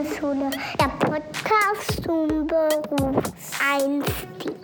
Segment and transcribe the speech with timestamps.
[0.00, 0.50] Berufsschule,
[0.80, 4.56] der Podcast zum Berufseinstieg.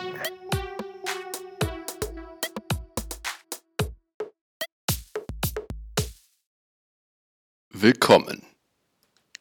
[7.70, 8.42] Willkommen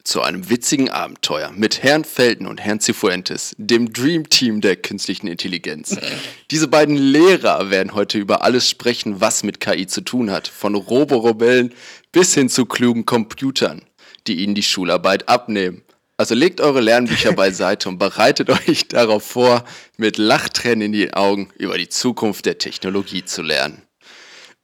[0.04, 5.28] zu einem witzigen Abenteuer mit Herrn Felden und Herrn Cifuentes, dem Dream Team der künstlichen
[5.28, 5.98] Intelligenz.
[6.52, 10.76] Diese beiden Lehrer werden heute über alles sprechen, was mit KI zu tun hat, von
[10.76, 11.74] Roborebellen
[12.12, 13.82] bis hin zu klugen Computern,
[14.28, 15.85] die ihnen die Schularbeit abnehmen.
[16.18, 19.66] Also legt eure Lernbücher beiseite und bereitet euch darauf vor,
[19.98, 23.82] mit Lachtränen in den Augen über die Zukunft der Technologie zu lernen.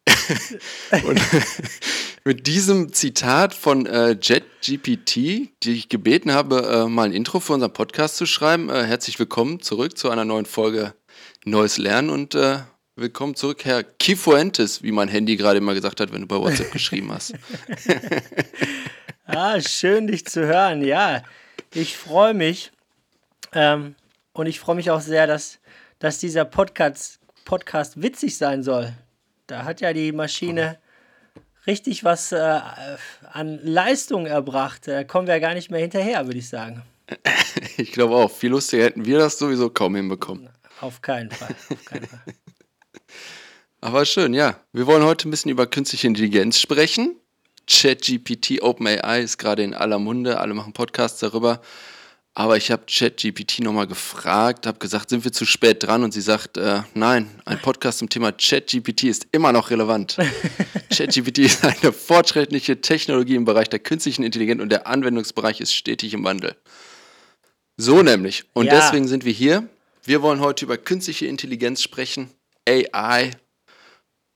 [1.03, 1.21] und
[2.23, 7.53] mit diesem Zitat von äh, JetGPT, die ich gebeten habe, äh, mal ein Intro für
[7.53, 8.69] unseren Podcast zu schreiben.
[8.69, 10.95] Äh, herzlich willkommen zurück zu einer neuen Folge
[11.45, 12.59] Neues Lernen und äh,
[12.95, 16.71] willkommen zurück, Herr Kifuentes, wie mein Handy gerade immer gesagt hat, wenn du bei WhatsApp
[16.71, 17.33] geschrieben hast.
[19.25, 20.83] ah, schön, dich zu hören.
[20.83, 21.21] Ja,
[21.73, 22.71] ich freue mich.
[23.53, 23.95] Ähm,
[24.33, 25.59] und ich freue mich auch sehr, dass,
[25.99, 28.93] dass dieser Podcast, Podcast witzig sein soll.
[29.47, 30.79] Da hat ja die Maschine
[31.67, 32.59] richtig was äh,
[33.31, 34.87] an Leistung erbracht.
[34.87, 36.83] Da kommen wir ja gar nicht mehr hinterher, würde ich sagen.
[37.77, 38.31] Ich glaube auch.
[38.31, 40.49] Viel lustiger hätten wir das sowieso kaum hinbekommen.
[40.81, 41.55] Auf keinen Fall.
[41.69, 42.21] Auf keinen Fall.
[43.81, 44.59] Aber schön, ja.
[44.71, 47.20] Wir wollen heute ein bisschen über künstliche Intelligenz sprechen.
[47.67, 50.39] ChatGPT, OpenAI ist gerade in aller Munde.
[50.39, 51.61] Alle machen Podcasts darüber.
[52.33, 56.03] Aber ich habe ChatGPT nochmal gefragt, habe gesagt, sind wir zu spät dran?
[56.03, 60.15] Und sie sagt, äh, nein, ein Podcast zum Thema ChatGPT ist immer noch relevant.
[60.95, 66.13] ChatGPT ist eine fortschrittliche Technologie im Bereich der künstlichen Intelligenz und der Anwendungsbereich ist stetig
[66.13, 66.55] im Wandel.
[67.75, 68.45] So nämlich.
[68.53, 68.75] Und ja.
[68.75, 69.67] deswegen sind wir hier.
[70.03, 72.31] Wir wollen heute über künstliche Intelligenz sprechen,
[72.67, 73.31] AI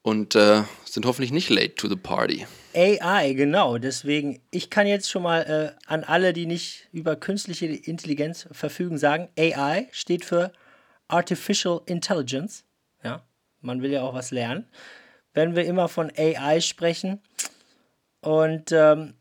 [0.01, 2.45] und äh, sind hoffentlich nicht late to the party.
[2.75, 3.77] AI, genau.
[3.77, 8.97] Deswegen, ich kann jetzt schon mal äh, an alle, die nicht über künstliche Intelligenz verfügen,
[8.97, 10.51] sagen, AI steht für
[11.07, 12.65] Artificial Intelligence.
[13.03, 13.23] Ja,
[13.61, 14.67] man will ja auch was lernen.
[15.33, 17.21] Wenn wir immer von AI sprechen.
[18.21, 19.13] Und ähm,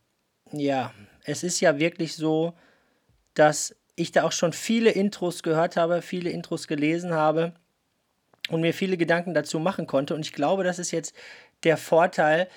[0.52, 0.92] ja,
[1.24, 2.54] es ist ja wirklich so,
[3.34, 7.54] dass ich da auch schon viele Intros gehört habe, viele Intros gelesen habe
[8.48, 10.14] und mir viele Gedanken dazu machen konnte.
[10.14, 11.14] Und ich glaube, das ist jetzt
[11.62, 12.48] der Vorteil,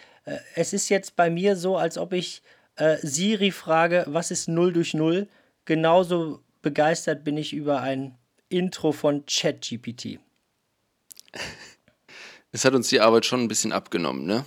[0.55, 2.41] es ist jetzt bei mir so, als ob ich
[2.75, 5.27] äh, Siri frage, was ist 0 durch 0?
[5.65, 8.17] Genauso begeistert bin ich über ein
[8.49, 10.19] Intro von ChatGPT.
[12.53, 14.45] Es hat uns die Arbeit schon ein bisschen abgenommen, ne?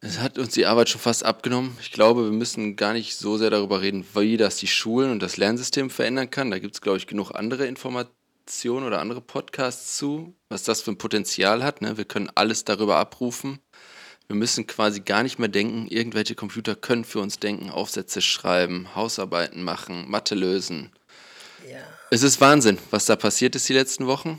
[0.00, 1.76] Es hat uns die Arbeit schon fast abgenommen.
[1.80, 5.22] Ich glaube, wir müssen gar nicht so sehr darüber reden, wie das die Schulen und
[5.22, 6.50] das Lernsystem verändern kann.
[6.50, 10.92] Da gibt es, glaube ich, genug andere Informationen oder andere Podcasts zu, was das für
[10.92, 11.82] ein Potenzial hat.
[11.82, 11.96] Ne?
[11.96, 13.58] Wir können alles darüber abrufen.
[14.30, 18.94] Wir müssen quasi gar nicht mehr denken, irgendwelche Computer können für uns denken, Aufsätze schreiben,
[18.94, 20.92] Hausarbeiten machen, Mathe lösen.
[21.68, 21.78] Ja.
[22.12, 24.38] Es ist Wahnsinn, was da passiert ist die letzten Wochen.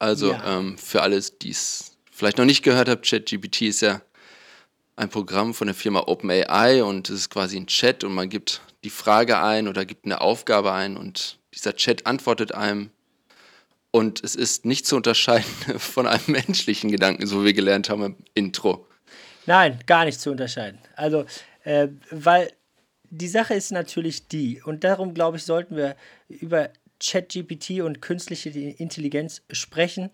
[0.00, 0.58] Also ja.
[0.58, 4.02] ähm, für alles, die es vielleicht noch nicht gehört haben, ChatGPT ist ja
[4.96, 8.60] ein Programm von der Firma OpenAI und es ist quasi ein Chat und man gibt
[8.82, 12.90] die Frage ein oder gibt eine Aufgabe ein und dieser Chat antwortet einem
[13.92, 15.46] und es ist nicht zu unterscheiden
[15.78, 18.87] von einem menschlichen Gedanken, so wie wir gelernt haben im Intro.
[19.48, 20.78] Nein, gar nicht zu unterscheiden.
[20.94, 21.24] Also,
[21.64, 22.52] äh, weil
[23.08, 25.96] die Sache ist natürlich die, und darum glaube ich, sollten wir
[26.28, 26.68] über
[27.00, 30.10] ChatGPT und künstliche Intelligenz sprechen.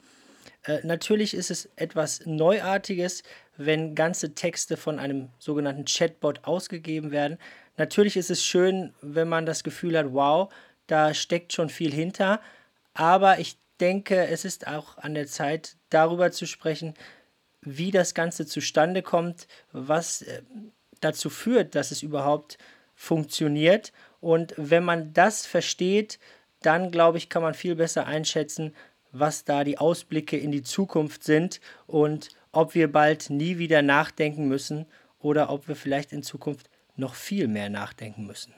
[0.63, 3.25] Äh, natürlich ist es etwas Neuartiges,
[3.57, 7.39] wenn ganze Texte von einem sogenannten Chatbot ausgegeben werden.
[7.77, 10.49] Natürlich ist es schön, wenn man das Gefühl hat, wow,
[10.87, 12.41] da steckt schon viel hinter.
[12.93, 16.95] Aber ich denke, es ist auch an der Zeit, darüber zu sprechen,
[17.65, 20.43] wie das Ganze zustande kommt, was äh,
[21.01, 22.59] dazu führt, dass es überhaupt
[22.95, 23.93] funktioniert.
[24.21, 26.19] Und wenn man das versteht,
[26.63, 28.75] dann glaube ich, kann man viel besser einschätzen,
[29.13, 34.49] was da die Ausblicke in die Zukunft sind und ob wir bald nie wieder nachdenken
[34.49, 34.87] müssen
[35.21, 38.53] oder ob wir vielleicht in Zukunft noch viel mehr nachdenken müssen.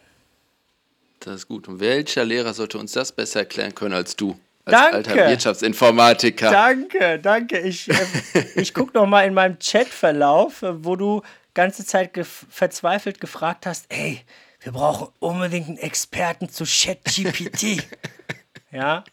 [1.20, 1.69] Das ist gut.
[1.69, 4.38] Und welcher Lehrer sollte uns das besser erklären können als du?
[4.67, 4.97] Als danke.
[4.97, 6.51] alter Wirtschaftsinformatiker.
[6.51, 7.61] Danke, danke.
[7.61, 7.95] Ich, äh,
[8.57, 11.23] ich gucke noch mal in meinem Chatverlauf, äh, wo du
[11.55, 14.21] ganze Zeit gef verzweifelt gefragt hast, ey,
[14.61, 17.87] wir brauchen unbedingt einen Experten zu ChatGPT.
[18.73, 19.05] ja,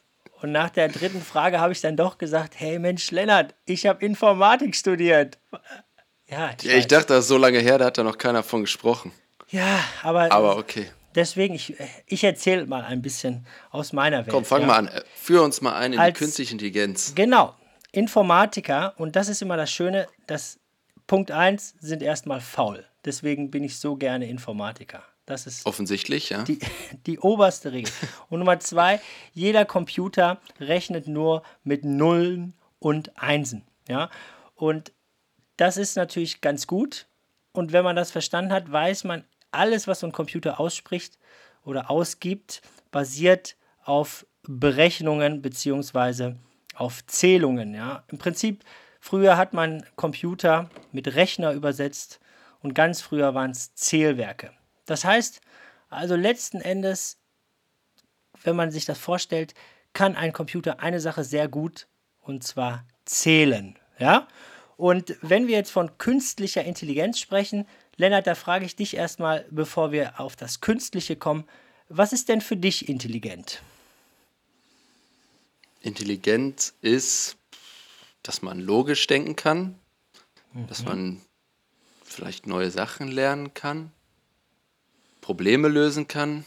[0.42, 4.04] und nach der dritten Frage habe ich dann doch gesagt, hey Mensch, Lennart, ich habe
[4.04, 5.38] Informatik studiert.
[6.28, 8.44] Ja, ich, ja, ich dachte, das ist so lange her, da hat da noch keiner
[8.44, 9.12] von gesprochen.
[9.50, 10.32] Ja, aber.
[10.32, 11.76] Aber okay deswegen, ich,
[12.06, 14.30] ich erzähle mal ein bisschen aus meiner Welt.
[14.30, 14.68] Komm, fang ja.
[14.68, 14.90] mal an.
[15.16, 17.14] Führ uns mal ein in Als, die künstliche Intelligenz.
[17.16, 17.56] Genau.
[17.92, 20.60] Informatiker, und das ist immer das Schöne, dass
[21.06, 22.86] Punkt 1 sind erstmal faul.
[23.06, 25.04] Deswegen bin ich so gerne Informatiker.
[25.26, 26.44] Das ist Offensichtlich, ja.
[26.44, 26.60] die,
[27.06, 27.92] die oberste Regel.
[28.30, 29.00] Und Nummer zwei,
[29.34, 33.64] jeder Computer rechnet nur mit Nullen und Einsen.
[33.88, 34.10] Ja?
[34.56, 34.92] Und
[35.56, 37.08] das ist natürlich ganz gut.
[37.54, 39.24] Und wenn man das verstanden hat, weiß man,
[39.54, 41.18] alles, was so ein Computer ausspricht
[41.64, 42.62] oder ausgibt,
[42.92, 46.38] basiert auf Berechnungen beziehungsweise
[46.76, 47.74] auf Zählungen.
[47.74, 48.04] Ja?
[48.08, 48.64] Im Prinzip,
[49.00, 52.20] früher hat man Computer mit Rechner übersetzt
[52.62, 54.52] und ganz früher waren es Zählwerke.
[54.86, 55.42] Das heißt,
[55.90, 57.20] also letzten Endes,
[58.44, 59.54] wenn man sich das vorstellt,
[59.94, 61.88] kann ein Computer eine Sache sehr gut
[62.22, 63.78] und zwar zählen.
[64.00, 64.28] Ja?
[64.76, 67.68] Und wenn wir jetzt von künstlicher Intelligenz sprechen,
[67.98, 71.46] Lennart, da frage ich dich erstmal, bevor wir auf das Künstliche kommen,
[71.90, 73.62] was ist denn für dich intelligent?
[75.82, 77.36] Intelligent ist,
[78.24, 79.76] dass man logisch denken kann,
[80.54, 80.68] Mhm.
[80.68, 81.22] dass man
[82.04, 83.92] vielleicht neue Sachen lernen kann,
[85.22, 86.46] Probleme lösen kann.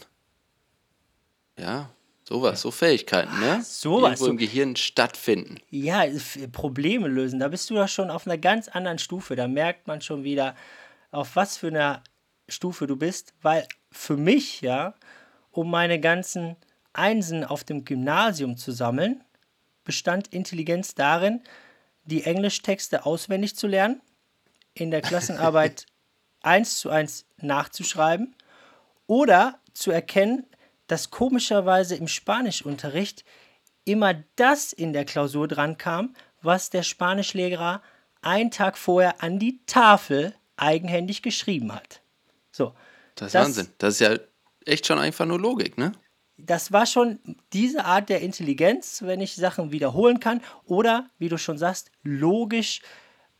[1.58, 1.90] Ja,
[2.24, 3.62] sowas, so Fähigkeiten, ne?
[3.64, 5.58] sowas, Irgendwo im Gehirn stattfinden.
[5.70, 6.04] Ja,
[6.52, 9.36] Probleme lösen, da bist du doch schon auf einer ganz anderen Stufe.
[9.36, 10.54] Da merkt man schon wieder,
[11.10, 12.02] auf was für einer
[12.48, 14.94] Stufe du bist, weil für mich, ja,
[15.50, 16.56] um meine ganzen
[16.92, 19.24] Einsen auf dem Gymnasium zu sammeln,
[19.84, 21.42] bestand Intelligenz darin,
[22.04, 24.00] die Englischtexte auswendig zu lernen,
[24.74, 25.86] in der Klassenarbeit
[26.42, 28.34] eins zu eins nachzuschreiben
[29.06, 30.46] oder zu erkennen,
[30.86, 33.24] dass komischerweise im Spanischunterricht
[33.84, 37.82] immer das in der Klausur dran kam, was der Spanischlehrer
[38.22, 42.00] einen Tag vorher an die Tafel eigenhändig geschrieben hat.
[42.52, 42.74] So,
[43.14, 43.68] Das ist Das- Wahnsinn.
[43.78, 44.16] Das ist ja
[44.64, 45.92] echt schon einfach nur Logik, ne?
[46.38, 47.18] das war schon
[47.54, 52.82] diese Art der Intelligenz, wenn ich Sachen wiederholen kann oder, wie du schon sagst, logisch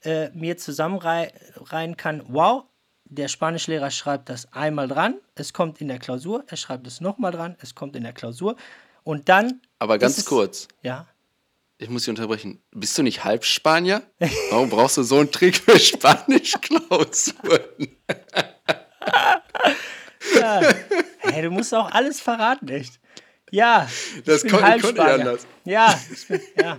[0.03, 2.65] äh, mir zusammenreihen kann, wow,
[3.05, 7.33] der Spanischlehrer schreibt das einmal dran, es kommt in der Klausur, er schreibt es nochmal
[7.33, 8.57] dran, es kommt in der Klausur
[9.05, 9.61] und dann...
[9.79, 11.07] Aber ganz es- kurz, Ja,
[11.79, 12.63] ich muss Sie unterbrechen.
[12.73, 14.03] Bist du nicht halb Spanier?
[14.51, 17.97] Warum brauchst du so einen Trick für Spanisch-Klausuren?
[21.23, 23.01] hey, du musst auch alles verraten, echt.
[23.51, 23.89] Ja,
[24.25, 25.15] Das ich bin kon- ich konnte Halbspanier.
[25.15, 25.47] anders.
[25.65, 26.79] Ja, ich bin, ja,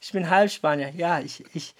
[0.00, 0.90] ich bin Halbspanier.
[0.96, 1.74] Ja, ich, ich,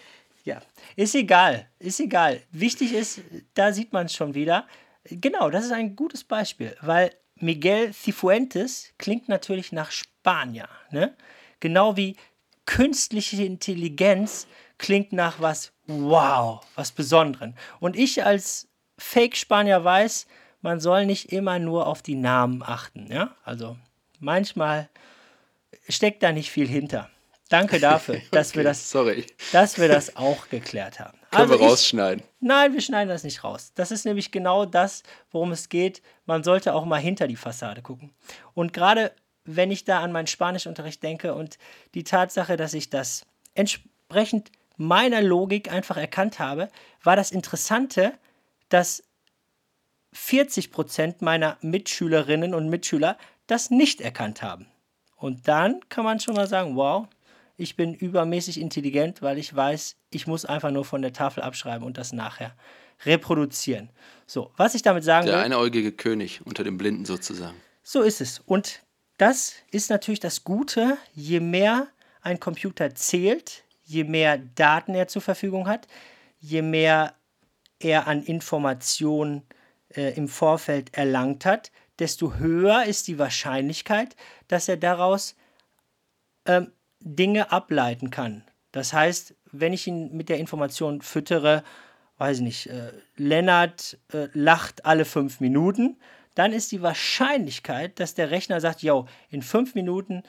[0.44, 0.60] ja,
[0.96, 2.42] ist egal, ist egal.
[2.50, 3.20] Wichtig ist,
[3.54, 4.66] da sieht man es schon wieder.
[5.04, 11.14] Genau, das ist ein gutes Beispiel, weil Miguel Cifuentes klingt natürlich nach Spanier, ne?
[11.60, 12.16] Genau wie
[12.76, 14.46] künstliche Intelligenz
[14.78, 17.56] klingt nach was wow, was Besonderen.
[17.80, 20.26] Und ich als Fake-Spanier weiß,
[20.62, 23.34] man soll nicht immer nur auf die Namen achten, ja?
[23.44, 23.76] Also
[24.20, 24.88] manchmal
[25.88, 27.10] steckt da nicht viel hinter.
[27.48, 29.26] Danke dafür, dass, wir Okay, das, Sorry.
[29.50, 31.18] dass wir das auch geklärt haben.
[31.32, 32.22] Können wir Also ich- rausschneiden.
[32.38, 33.72] Nein, wir schneiden das nicht raus.
[33.74, 35.02] Das ist nämlich genau das,
[35.32, 36.02] worum es geht.
[36.26, 38.14] Man sollte auch mal hinter die Fassade gucken.
[38.54, 39.12] Und gerade
[39.44, 41.58] wenn ich da an meinen Spanischunterricht denke und
[41.94, 46.68] die Tatsache, dass ich das entsprechend meiner Logik einfach erkannt habe,
[47.02, 48.14] war das Interessante,
[48.68, 49.02] dass
[50.12, 53.16] 40 Prozent meiner Mitschülerinnen und Mitschüler
[53.46, 54.66] das nicht erkannt haben.
[55.16, 57.06] Und dann kann man schon mal sagen, wow,
[57.56, 61.86] ich bin übermäßig intelligent, weil ich weiß, ich muss einfach nur von der Tafel abschreiben
[61.86, 62.54] und das nachher
[63.04, 63.90] reproduzieren.
[64.26, 67.56] So, was ich damit sagen Der will, einäugige König unter den Blinden sozusagen.
[67.82, 68.40] so ist es.
[68.46, 68.82] Und
[69.20, 71.88] das ist natürlich das Gute, je mehr
[72.22, 75.86] ein Computer zählt, je mehr Daten er zur Verfügung hat,
[76.38, 77.14] je mehr
[77.78, 79.42] er an Informationen
[79.94, 84.16] äh, im Vorfeld erlangt hat, desto höher ist die Wahrscheinlichkeit,
[84.48, 85.36] dass er daraus
[86.46, 88.44] ähm, Dinge ableiten kann.
[88.72, 91.62] Das heißt, wenn ich ihn mit der Information füttere,
[92.16, 95.98] weiß ich nicht, äh, Lennart äh, lacht alle fünf Minuten,
[96.34, 100.22] dann ist die Wahrscheinlichkeit, dass der Rechner sagt, yo, in fünf Minuten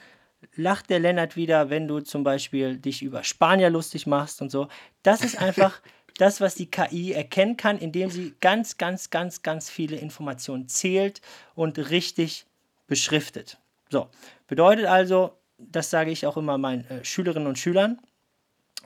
[0.54, 4.68] lacht der Lennart wieder, wenn du zum Beispiel dich über Spanier lustig machst und so.
[5.02, 5.80] Das ist einfach
[6.18, 11.20] das, was die KI erkennen kann, indem sie ganz, ganz, ganz, ganz viele Informationen zählt
[11.54, 12.46] und richtig
[12.86, 13.58] beschriftet.
[13.88, 14.08] So,
[14.46, 18.00] bedeutet also, das sage ich auch immer meinen äh, Schülerinnen und Schülern,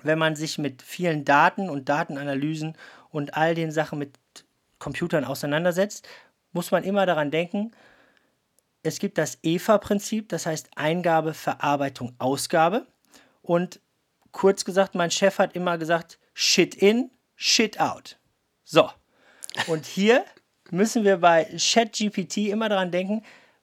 [0.03, 2.77] wenn man sich mit vielen Daten und Datenanalysen
[3.11, 4.19] und all den Sachen mit
[4.79, 6.07] Computern auseinandersetzt,
[6.53, 7.73] muss man immer daran denken,
[8.83, 12.87] es gibt das EVA-Prinzip, das heißt Eingabe, Verarbeitung, Ausgabe.
[13.43, 13.81] Und
[14.31, 18.19] kurz gesagt, mein Chef hat immer gesagt, Shit in, Shit out.
[18.65, 18.91] So.
[19.67, 20.25] Und hier
[20.71, 23.23] müssen wir bei ChatGPT immer daran denken,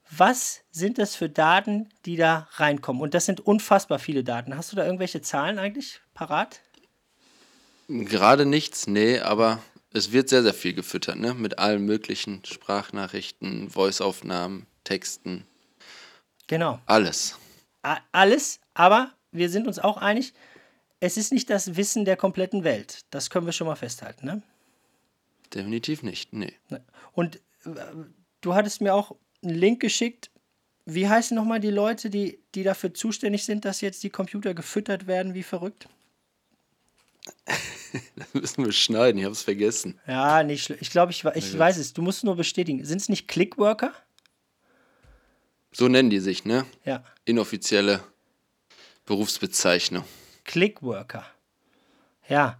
[0.10, 3.02] was sind das für Daten, die da reinkommen?
[3.02, 4.56] Und das sind unfassbar viele Daten.
[4.56, 6.62] Hast du da irgendwelche Zahlen eigentlich parat?
[7.88, 9.60] Gerade nichts, nee, aber
[9.94, 11.34] es wird sehr, sehr viel gefüttert, ne?
[11.34, 15.46] Mit allen möglichen Sprachnachrichten, Voiceaufnahmen, Texten,
[16.48, 16.80] Genau.
[16.86, 17.38] alles.
[17.84, 20.34] A- Alles, aber wir sind uns auch einig,
[21.00, 23.02] es ist nicht das Wissen der kompletten Welt.
[23.12, 24.26] Das können wir schon mal festhalten.
[24.26, 24.42] Ne?
[25.54, 26.54] Definitiv nicht, nee.
[27.14, 27.70] Und äh,
[28.42, 30.32] du hattest mir auch einen Link geschickt.
[30.86, 35.08] Wie heißen nochmal die Leute, die, die dafür zuständig sind, dass jetzt die Computer gefüttert
[35.08, 35.88] werden wie verrückt?
[38.34, 40.00] Das müssen wir schneiden, ich habe es vergessen.
[40.08, 40.80] Ja, nicht schlimm.
[40.82, 41.94] Ich glaube, ich, ich weiß es.
[41.94, 42.84] Du musst nur bestätigen.
[42.84, 43.94] Sind es nicht Clickworker?
[45.72, 46.66] So nennen die sich, ne?
[46.86, 47.04] Ja.
[47.26, 48.04] Inoffizielle
[49.06, 50.06] Berufsbezeichnung.
[50.44, 51.26] Clickworker.
[52.28, 52.60] Ja.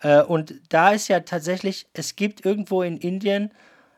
[0.00, 3.52] Äh, und da ist ja tatsächlich, es gibt irgendwo in Indien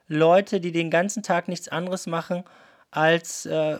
[0.08, 2.44] Leute, die den ganzen Tag nichts anderes machen,
[2.90, 3.78] als äh,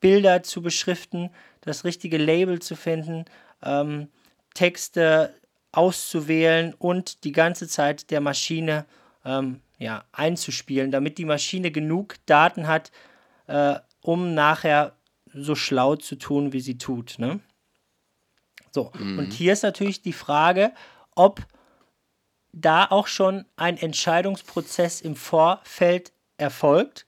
[0.00, 3.24] Bilder zu beschriften, das richtige Label zu finden,
[3.62, 4.08] ähm,
[4.56, 5.34] Texte
[5.70, 8.86] auszuwählen und die ganze Zeit der Maschine
[9.24, 12.90] ähm, ja, einzuspielen, damit die Maschine genug Daten hat,
[13.46, 14.96] äh, um nachher
[15.32, 17.18] so schlau zu tun, wie sie tut.
[17.18, 17.40] Ne?
[18.72, 20.72] So, und hier ist natürlich die Frage,
[21.14, 21.46] ob
[22.52, 27.06] da auch schon ein Entscheidungsprozess im Vorfeld erfolgt,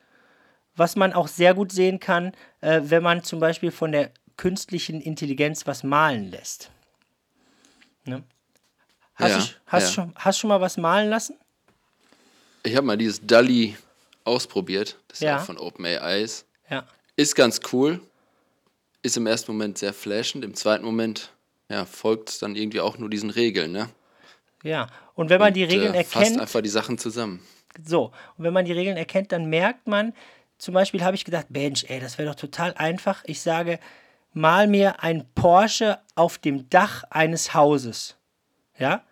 [0.76, 5.00] was man auch sehr gut sehen kann, äh, wenn man zum Beispiel von der künstlichen
[5.00, 6.70] Intelligenz was malen lässt.
[8.08, 8.22] Ne?
[9.14, 9.90] Hast, Ja, du, hast, ja.
[9.90, 11.36] Schon, hast schon mal was malen lassen?
[12.62, 13.76] Ich habe mal dieses DALI
[14.24, 15.30] ausprobiert, das Ja.
[15.30, 16.46] ja auch von OpenAI ist.
[16.70, 16.84] Ja.
[17.16, 18.00] Ist ganz cool,
[19.02, 21.32] ist im ersten Moment sehr flashend, im zweiten Moment
[21.68, 23.88] ja, folgt es dann irgendwie auch nur diesen Regeln, ne?
[24.62, 24.88] Ja.
[25.14, 27.40] Und wenn man die Und, Regeln äh, Fasst erkennt, einfach die Sachen zusammen.
[27.84, 30.14] So, und wenn man die Regeln erkennt, dann merkt man,
[30.58, 33.22] zum Beispiel habe ich gedacht, Mensch, ey, das wäre doch total einfach.
[33.26, 33.78] Ich sage,
[34.32, 38.16] mal mir ein Porsche auf dem Dach eines Hauses.
[38.78, 39.04] Ja?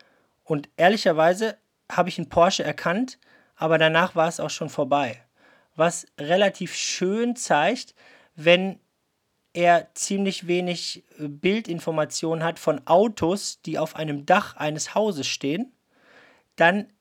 [0.44, 1.56] Und ehrlicherweise
[1.90, 3.18] habe ich einen Porsche erkannt,
[3.56, 5.22] aber danach war es auch schon vorbei.
[5.74, 7.94] Was relativ schön zeigt,
[8.34, 8.78] wenn
[9.52, 15.72] er ziemlich wenig äh, Bildinformationen hat von Autos, die auf einem Dach eines Hauses stehen,
[16.56, 16.92] dann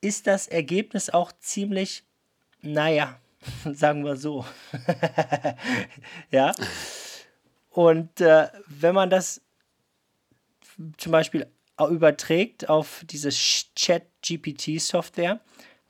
[0.00, 2.04] ist das Ergebnis auch ziemlich,
[2.60, 3.18] naja,
[3.64, 4.44] sagen wir so.
[6.30, 6.52] ja.
[7.76, 9.42] Und äh, wenn man das
[10.96, 11.46] zum Beispiel
[11.78, 15.40] überträgt auf diese Chat-GPT-Software,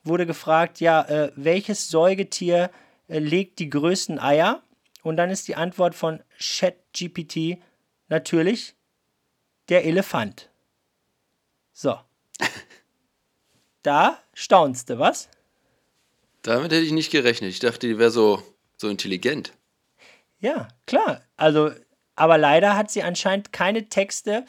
[0.03, 2.73] wurde gefragt, ja, äh, welches Säugetier
[3.07, 4.65] äh, legt die größten Eier?
[5.05, 7.59] Und dann ist die Antwort von ChatGPT
[8.09, 8.75] natürlich
[9.69, 10.51] der Elefant.
[11.73, 12.01] So.
[13.85, 15.29] Da staunst du, was?
[16.43, 17.51] Damit hätte ich nicht gerechnet.
[17.51, 18.43] Ich dachte, die wäre so,
[18.77, 19.53] so intelligent.
[20.47, 21.23] Ja, klar.
[21.37, 21.73] Also,
[22.15, 24.45] aber leider hat sie anscheinend keine Texte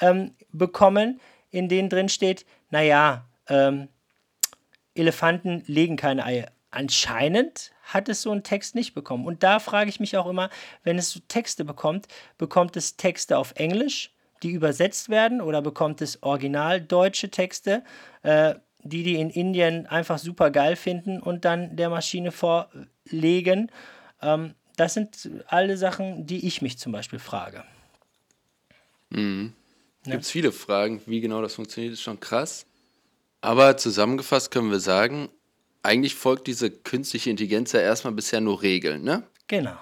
[0.00, 3.88] ähm, bekommen, in denen drin steht, naja, ähm,
[4.94, 6.52] Elefanten legen keine Eier.
[6.70, 9.26] Anscheinend hat es so einen Text nicht bekommen.
[9.26, 10.50] Und da frage ich mich auch immer,
[10.84, 12.06] wenn es so Texte bekommt,
[12.38, 14.12] bekommt es Texte auf Englisch,
[14.44, 17.82] die übersetzt werden, oder bekommt es original deutsche Texte,
[18.22, 18.54] äh,
[18.84, 23.72] die die in Indien einfach super geil finden und dann der Maschine vorlegen.
[24.22, 27.64] Ähm, das sind alle Sachen, die ich mich zum Beispiel frage.
[29.10, 32.64] Gibt es viele Fragen, wie genau das funktioniert, ist schon krass.
[33.42, 35.28] Aber zusammengefasst können wir sagen,
[35.82, 39.22] eigentlich folgt diese künstliche Intelligenz ja erstmal bisher nur Regeln, ne?
[39.48, 39.76] Genau.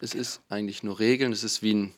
[0.00, 1.94] Es ist eigentlich nur Regeln, es ist wie ein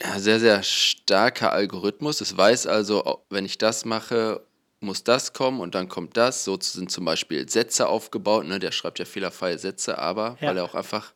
[0.00, 2.22] ja, sehr, sehr starker Algorithmus.
[2.22, 4.45] Es weiß also, wenn ich das mache,
[4.80, 6.44] muss das kommen und dann kommt das.
[6.44, 8.46] So sind zum Beispiel Sätze aufgebaut.
[8.46, 8.58] Ne?
[8.58, 10.48] Der schreibt ja fehlerfreie Sätze, aber Ja.
[10.48, 11.12] weil er auch einfach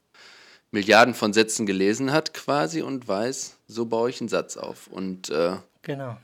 [0.73, 4.87] Milliarden von Sätzen gelesen hat quasi und weiß, so baue ich einen Satz auf.
[4.87, 6.17] Und äh, Genau.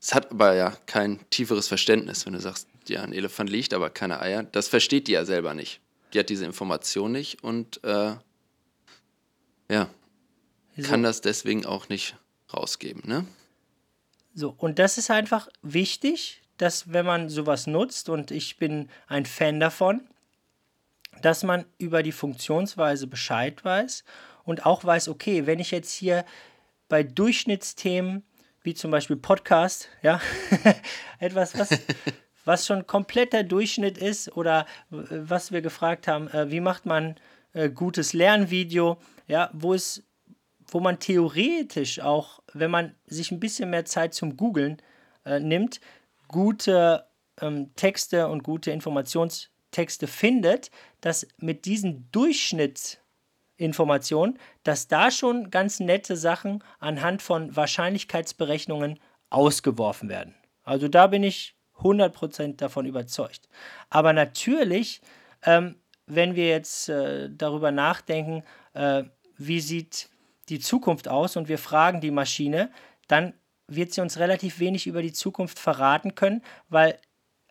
[0.00, 3.90] es hat aber ja kein tieferes Verständnis, wenn du sagst, ja, ein Elefant liegt, aber
[3.90, 4.42] keine Eier.
[4.44, 5.80] Das versteht die ja selber nicht.
[6.12, 8.14] Die hat diese Information nicht und äh,
[9.70, 9.88] ja,
[10.76, 10.88] So.
[10.88, 12.16] kann das deswegen auch nicht
[12.52, 13.24] rausgeben, ne?
[14.34, 19.26] So, und das ist einfach wichtig, dass wenn man sowas nutzt, und ich bin ein
[19.26, 20.02] Fan davon,
[21.22, 24.04] dass man über die Funktionsweise Bescheid weiß
[24.44, 26.24] und auch weiß, okay, wenn ich jetzt hier
[26.88, 28.24] bei Durchschnittsthemen,
[28.62, 30.20] wie zum Beispiel Podcast, ja,
[31.18, 31.70] etwas, was,
[32.44, 37.16] was schon kompletter Durchschnitt ist oder äh, was wir gefragt haben, äh, wie macht man
[37.52, 40.02] äh, gutes Lernvideo, ja, wo es
[40.66, 44.80] wo man theoretisch auch, wenn man sich ein bisschen mehr Zeit zum Googlen
[45.24, 45.80] äh, nimmt,
[46.34, 47.06] gute
[47.40, 56.16] ähm, Texte und gute Informationstexte findet, dass mit diesen Durchschnittsinformationen, dass da schon ganz nette
[56.16, 58.98] Sachen anhand von Wahrscheinlichkeitsberechnungen
[59.30, 60.34] ausgeworfen werden.
[60.64, 63.48] Also da bin ich 100% davon überzeugt.
[63.88, 65.02] Aber natürlich,
[65.44, 65.76] ähm,
[66.06, 69.04] wenn wir jetzt äh, darüber nachdenken, äh,
[69.36, 70.10] wie sieht
[70.48, 72.72] die Zukunft aus und wir fragen die Maschine,
[73.06, 73.34] dann
[73.76, 76.98] wird sie uns relativ wenig über die Zukunft verraten können, weil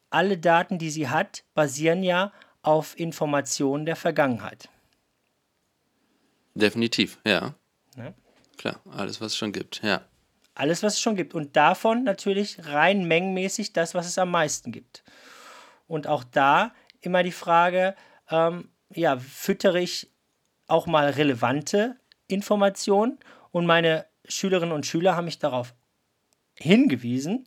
[0.09, 4.69] alle Daten, die sie hat, basieren ja auf Informationen der Vergangenheit.
[6.55, 7.55] Definitiv, ja.
[7.97, 8.13] Ja.
[8.57, 10.01] Klar, alles, was es schon gibt, ja.
[10.55, 11.33] Alles, was es schon gibt.
[11.33, 15.03] Und davon natürlich rein mengenmäßig das, was es am meisten gibt.
[15.87, 17.95] Und auch da immer die Frage,
[18.29, 20.11] ähm, ja, füttere ich
[20.67, 23.19] auch mal relevante Informationen?
[23.51, 25.73] Und meine Schülerinnen und Schüler haben mich darauf
[26.59, 27.45] hingewiesen,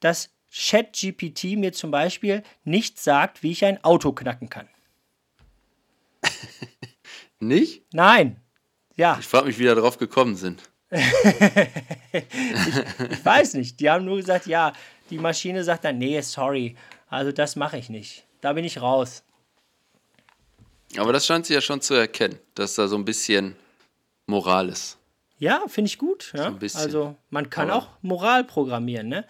[0.00, 4.68] dass ChatGPT mir zum Beispiel nicht sagt, wie ich ein Auto knacken kann.
[7.40, 7.82] Nicht?
[7.92, 8.40] Nein.
[8.96, 10.62] Ja, Ich frage mich, wie da drauf gekommen sind.
[10.90, 11.04] ich
[13.24, 13.78] weiß nicht.
[13.78, 14.72] Die haben nur gesagt, ja,
[15.10, 16.76] die Maschine sagt dann, nee, sorry,
[17.08, 18.24] also das mache ich nicht.
[18.40, 19.22] Da bin ich raus.
[20.96, 23.54] Aber das scheint sie ja schon zu erkennen, dass da so ein bisschen
[24.26, 24.97] Moral ist.
[25.38, 26.32] Ja, finde ich gut.
[26.36, 26.46] Ja?
[26.46, 26.80] ein bisschen.
[26.80, 29.24] Also man kann Aber- auch Moral programmieren, ne?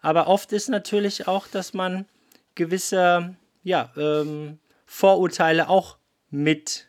[0.00, 2.06] Aber oft ist natürlich auch, dass man
[2.54, 5.98] gewisse ja, ähm, Vorurteile auch
[6.30, 6.88] mit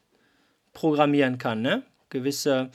[0.73, 1.83] programmieren kann, ne?
[2.09, 2.71] Gewisse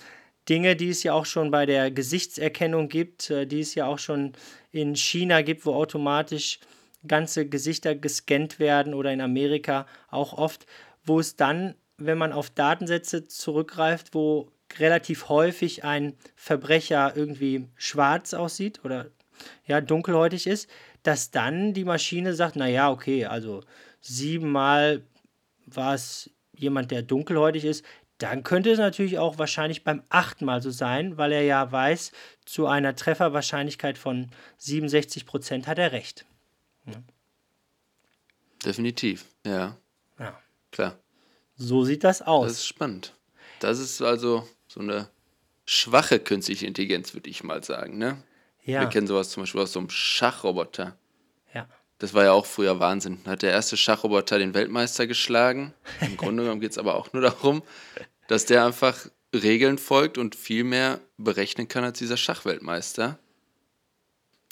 [0.49, 3.99] Dinge, die es ja auch schon bei der Gesichtserkennung gibt, äh, die es ja auch
[3.99, 4.33] schon
[4.71, 6.61] in China gibt, wo automatisch
[7.09, 10.67] ganze Gesichter gescannt werden oder in Amerika auch oft,
[11.05, 18.35] wo es dann, wenn man auf Datensätze zurückgreift, wo relativ häufig ein Verbrecher irgendwie schwarz
[18.35, 19.07] aussieht oder
[19.67, 20.69] ja, dunkelhäutig ist,
[21.03, 23.63] dass dann die Maschine sagt, naja, okay, also
[24.01, 25.05] siebenmal
[25.67, 27.85] war es jemand, der dunkelhäutig ist,
[28.19, 32.13] dann könnte es natürlich auch wahrscheinlich beim achten Mal so sein, weil er ja weiß,
[32.47, 36.25] zu einer Trefferwahrscheinlichkeit von 67 Prozent hat er recht.
[38.65, 39.77] Definitiv, ja.
[40.19, 40.41] Ja.
[40.73, 40.99] Klar.
[41.57, 42.51] So sieht das Das aus.
[42.53, 43.15] ist spannend.
[43.61, 45.09] Das ist also so eine
[45.65, 48.23] schwache künstliche Intelligenz, würde ich mal sagen, ne?
[48.63, 50.97] Wir ja, kennen sowas zum Beispiel aus so einem Schachroboter.
[51.55, 51.69] ja.
[51.99, 53.21] Das war ja auch früher Wahnsinn.
[53.25, 55.73] Da hat der erste Schachroboter den Weltmeister geschlagen.
[56.03, 57.63] Im Grunde genommen geht es aber auch nur darum,
[58.29, 63.19] dass der einfach Regeln folgt und viel mehr berechnen kann als dieser Schachweltmeister.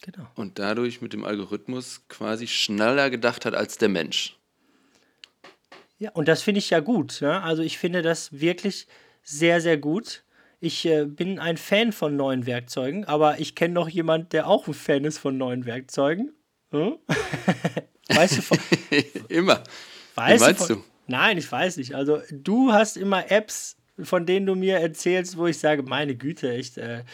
[0.01, 0.27] Genau.
[0.37, 4.39] Und dadurch mit dem Algorithmus quasi schneller gedacht hat als der Mensch.
[5.99, 7.21] Ja, und das finde ich ja gut.
[7.21, 7.43] Ne?
[7.43, 8.87] Also ich finde das wirklich
[9.25, 10.23] sehr, sehr gut.
[10.61, 14.69] Ich äh, bin ein Fan von neuen Werkzeugen, aber ich kenne noch jemand, der auch
[14.69, 16.33] ein Fan ist von neuen Werkzeugen.
[16.71, 16.99] Hm?
[18.09, 18.59] weißt du, von,
[19.29, 19.63] Immer.
[20.15, 20.85] weißt meinst von, du?
[21.07, 21.95] Nein, ich weiß nicht.
[21.95, 26.53] Also du hast immer Apps, von denen du mir erzählst, wo ich sage, meine Güte,
[26.53, 27.05] echt, äh,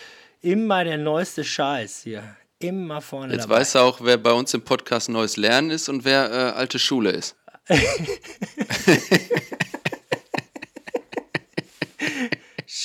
[0.42, 2.36] immer der neueste Scheiß hier.
[2.60, 3.60] Immer vorne Jetzt dabei.
[3.60, 6.78] weißt du auch, wer bei uns im Podcast Neues Lernen ist und wer äh, alte
[6.78, 7.36] Schule ist.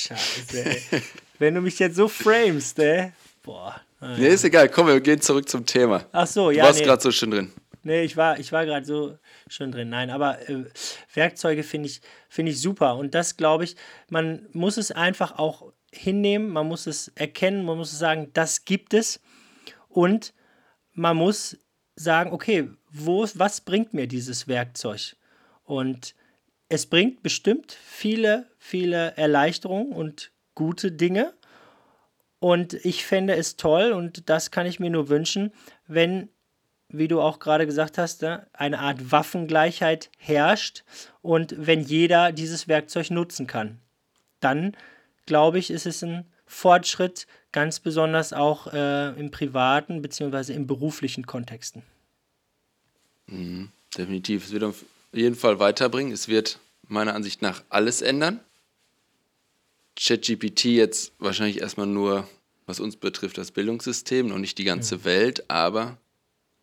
[0.06, 1.02] Scheiße, ey.
[1.38, 3.12] Wenn du mich jetzt so framest, ey.
[3.42, 3.80] Boah.
[4.00, 4.18] naja.
[4.18, 4.68] Nee, ist egal.
[4.68, 6.04] Komm, wir gehen zurück zum Thema.
[6.12, 6.64] Ach so, Du ja.
[6.64, 6.84] warst nee.
[6.84, 7.52] gerade so schön drin.
[7.82, 9.16] Nee, ich war, ich war gerade so
[9.48, 9.90] schön drin.
[9.90, 10.64] Nein, aber äh,
[11.14, 12.96] Werkzeuge finde ich, finde ich super.
[12.96, 13.76] Und das glaube ich,
[14.08, 18.92] man muss es einfach auch hinnehmen, man muss es erkennen, man muss sagen, das gibt
[18.92, 19.20] es.
[19.88, 20.34] Und
[20.92, 21.56] man muss
[21.94, 25.16] sagen, okay, wo, was bringt mir dieses Werkzeug?
[25.64, 26.14] Und
[26.68, 31.32] es bringt bestimmt viele, viele Erleichterungen und gute Dinge.
[32.38, 35.52] Und ich fände es toll, und das kann ich mir nur wünschen,
[35.86, 36.28] wenn
[36.88, 40.84] wie du auch gerade gesagt hast, ne, eine Art Waffengleichheit herrscht
[41.22, 43.78] und wenn jeder dieses Werkzeug nutzen kann.
[44.40, 44.76] Dann,
[45.26, 50.52] glaube ich, ist es ein Fortschritt, ganz besonders auch äh, im privaten bzw.
[50.52, 51.82] im beruflichen Kontexten.
[53.96, 54.44] Definitiv.
[54.44, 54.84] Es wird auf
[55.16, 56.12] jeden Fall weiterbringen.
[56.12, 58.40] Es wird meiner Ansicht nach alles ändern.
[59.96, 62.28] ChatGPT jetzt wahrscheinlich erstmal nur,
[62.66, 65.98] was uns betrifft, das Bildungssystem, noch nicht die ganze Welt, aber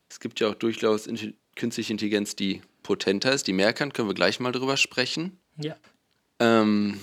[0.10, 4.08] es gibt ja auch durchaus Inti- künstliche Intelligenz, die potenter ist, die mehr kann, können
[4.08, 5.39] wir gleich mal drüber sprechen.
[5.58, 5.76] Ja.
[6.39, 7.00] Ähm,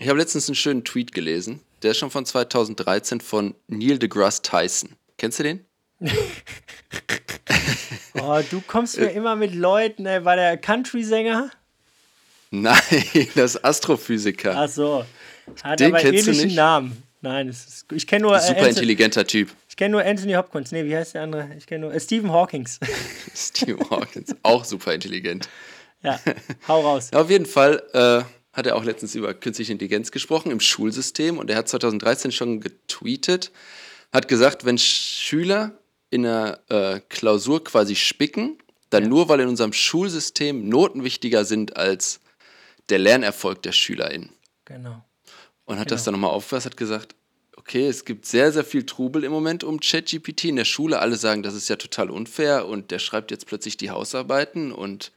[0.00, 4.42] ich habe letztens einen schönen Tweet gelesen, der ist schon von 2013 von Neil deGrasse
[4.42, 4.96] Tyson.
[5.18, 5.64] Kennst du den?
[8.20, 11.50] Oh, du kommst mir immer mit Leuten, ey, war der Country-Sänger?
[12.50, 12.76] Nein,
[13.34, 14.54] das ist Astrophysiker.
[14.56, 15.04] Ach so.
[15.62, 16.54] Hat Den aber ähnlichen?
[16.54, 17.02] Namen.
[17.20, 19.50] Nein, es ist, ich kenne nur, äh, Super Anthony, intelligenter Typ.
[19.68, 20.72] ich kenn nur Anthony Hopkins.
[20.72, 21.50] Nee, wie heißt der andere?
[21.56, 22.78] Ich kenne nur äh, Stephen Hawkins.
[23.34, 25.48] Steve Hawkins, auch super intelligent.
[26.02, 26.20] ja,
[26.68, 27.10] hau raus.
[27.12, 28.22] Auf jeden Fall äh,
[28.56, 32.60] hat er auch letztens über künstliche Intelligenz gesprochen im Schulsystem und er hat 2013 schon
[32.60, 33.50] getweetet,
[34.12, 35.72] hat gesagt, wenn Schüler
[36.10, 38.58] in der äh, Klausur quasi spicken,
[38.90, 39.08] dann Ja.
[39.08, 42.20] nur weil in unserem Schulsystem Noten wichtiger sind als
[42.88, 44.30] der Lernerfolg der SchülerInnen.
[44.64, 45.04] Genau.
[45.66, 46.12] Und hat das Genau.
[46.12, 47.14] dann nochmal aufgefasst, hat gesagt,
[47.56, 51.00] okay, es gibt sehr, sehr viel Trubel im Moment um ChatGPT in der Schule.
[51.00, 55.12] Alle sagen, das ist ja total unfair und der schreibt jetzt plötzlich die Hausarbeiten und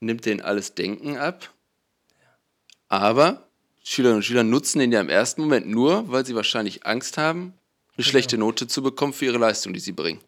[0.00, 1.50] nimmt denen alles Denken ab.
[2.88, 3.46] Aber
[3.84, 7.54] Schülerinnen und Schüler nutzen den ja im ersten Moment nur, weil sie wahrscheinlich Angst haben,
[7.96, 10.20] eine schlechte Note zu bekommen für ihre Leistung, die sie bringen.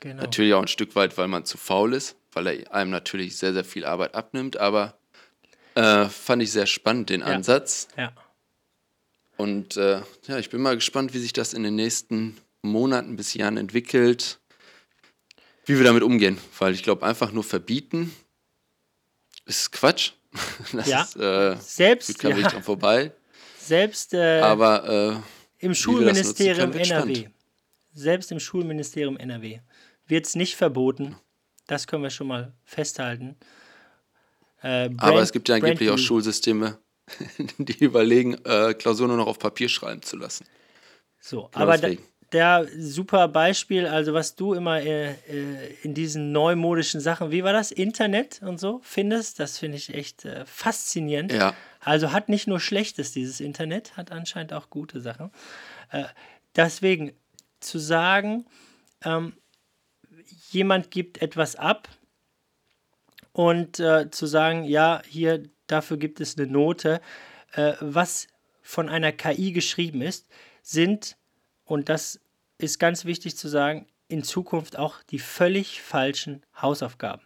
[0.00, 0.22] Genau.
[0.22, 3.52] Natürlich auch ein Stück weit, weil man zu faul ist, weil er einem natürlich sehr,
[3.52, 4.98] sehr viel Arbeit abnimmt, aber
[5.74, 7.88] äh, fand ich sehr spannend, den Ansatz.
[7.96, 8.12] Ja.
[9.36, 13.34] Und äh, ja, ich bin mal gespannt, wie sich das in den nächsten Monaten bis
[13.34, 14.40] Jahren entwickelt,
[15.64, 16.38] wie wir damit umgehen.
[16.58, 18.14] Weil ich glaube, einfach nur verbieten
[19.46, 20.12] ist Quatsch.
[20.72, 21.02] Das Ja.
[21.02, 23.12] ist, äh, Selbst, Weg ja, vorbei.
[23.60, 27.28] selbst äh, Aber äh, im nutzen Schulministerium NRW,
[27.92, 29.60] selbst im Schulministerium NRW
[30.06, 31.16] wird es nicht verboten.
[31.66, 33.36] Das können wir schon mal festhalten.
[34.62, 36.78] Äh, aber Brand- es gibt ja angeblich auch Schulsysteme,
[37.58, 40.46] die überlegen, äh, Klausuren nur noch auf Papier schreiben zu lassen.
[41.20, 41.88] So, Genau aber da,
[42.32, 47.52] der super Beispiel, also was du immer äh, äh, in diesen neumodischen Sachen, wie war
[47.52, 51.32] das, Internet und so findest, das finde ich echt äh, faszinierend.
[51.32, 51.54] Ja.
[51.80, 55.30] Also hat nicht nur Schlechtes dieses Internet, hat anscheinend auch gute Sachen.
[55.90, 56.04] Äh,
[56.56, 57.12] deswegen
[57.60, 58.46] zu sagen,
[59.04, 59.34] ähm,
[60.50, 61.88] jemand gibt etwas ab
[63.32, 67.00] und äh, zu sagen, ja, hier, dafür gibt es eine Note,
[67.52, 68.26] äh, was
[68.62, 70.28] von einer KI geschrieben ist,
[70.62, 71.16] sind,
[71.64, 72.20] und das
[72.58, 77.22] ist ganz wichtig zu sagen, in Zukunft auch die völlig falschen Hausaufgaben.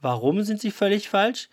[0.00, 1.48] Warum sind sie völlig falsch?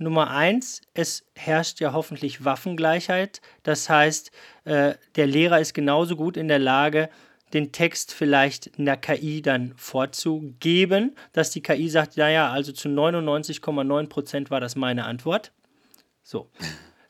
[0.00, 3.40] Nummer eins, es herrscht ja hoffentlich Waffengleichheit.
[3.62, 4.30] Das heißt,
[4.64, 7.10] äh, der Lehrer ist genauso gut in der Lage,
[7.52, 12.88] den Text vielleicht in der KI dann vorzugeben, dass die KI sagt, naja, also zu
[12.88, 15.52] 99,9 Prozent war das meine Antwort.
[16.22, 16.50] So.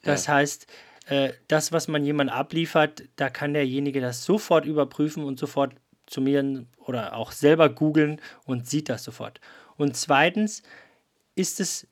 [0.02, 0.66] Das heißt,
[1.08, 5.74] äh, das, was man jemand abliefert, da kann derjenige das sofort überprüfen und sofort
[6.06, 9.38] zu mir oder auch selber googeln und sieht das sofort.
[9.76, 10.62] Und zweitens
[11.34, 11.86] ist es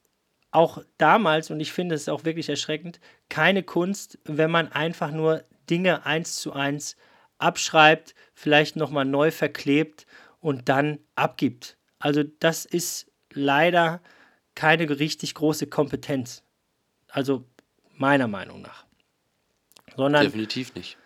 [0.50, 5.44] auch damals, und ich finde es auch wirklich erschreckend, keine Kunst, wenn man einfach nur
[5.68, 6.96] Dinge eins zu eins
[7.38, 10.06] abschreibt, vielleicht nochmal neu verklebt
[10.40, 11.76] und dann abgibt.
[11.98, 14.00] Also das ist leider
[14.54, 16.42] keine richtig große Kompetenz.
[17.08, 17.44] Also
[17.94, 18.86] meiner Meinung nach.
[19.96, 20.96] Sondern Definitiv nicht.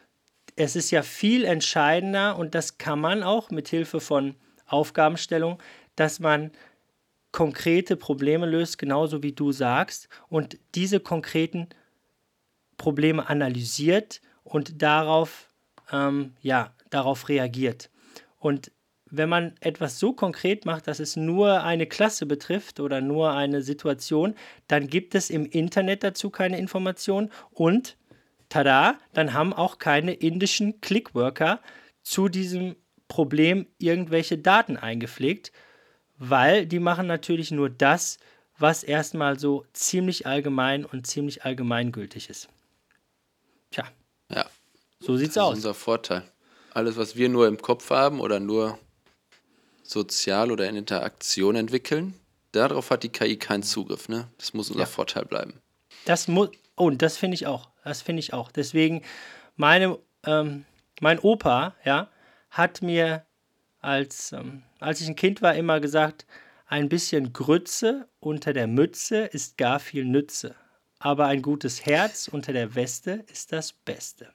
[0.57, 5.59] es ist ja viel entscheidender und das kann man auch mit Hilfe von Aufgabenstellung,
[5.97, 6.53] dass man
[7.33, 11.69] konkrete Probleme löst, genauso wie du sagst, und diese konkreten
[12.77, 15.49] Probleme analysiert und darauf,
[15.91, 17.91] ähm, ja, darauf reagiert.
[18.39, 18.71] Und
[19.07, 23.61] wenn man etwas so konkret macht, dass es nur eine Klasse betrifft oder nur eine
[23.63, 24.35] Situation,
[24.69, 27.97] dann gibt es im Internet dazu keine Informationen und
[28.49, 31.61] tada, dann haben auch keine indischen Clickworker
[32.03, 35.53] zu diesem Problem irgendwelche Daten eingepflegt,
[36.25, 38.19] weil die machen natürlich nur das,
[38.59, 42.49] was erstmal so ziemlich allgemein und ziemlich allgemeingültig ist.
[43.73, 43.85] Tja,
[44.31, 44.47] Ja.
[45.01, 45.55] so sieht's Das ist aus.
[45.57, 46.23] unser Vorteil.
[46.75, 48.79] Alles, was wir nur im Kopf haben oder nur
[49.83, 52.15] sozial oder in Interaktion entwickeln,
[52.53, 54.09] darauf hat die KI keinen Zugriff.
[54.09, 54.29] Ne?
[54.39, 54.87] Das muss unser Ja.
[54.87, 55.61] Vorteil bleiben.
[56.05, 57.69] Das muss, oh, und das finde ich auch.
[57.85, 58.53] Das finde ich auch.
[58.53, 59.03] Deswegen,
[59.57, 60.65] meine, ähm,
[61.01, 62.09] mein Opa, ja,
[62.51, 63.25] hat mir,
[63.81, 66.27] als, ähm, als ich ein Kind war, immer gesagt,
[66.67, 70.55] ein bisschen Grütze unter der Mütze ist gar viel Nütze.
[70.99, 74.33] Aber ein gutes Herz unter der Weste ist das Beste.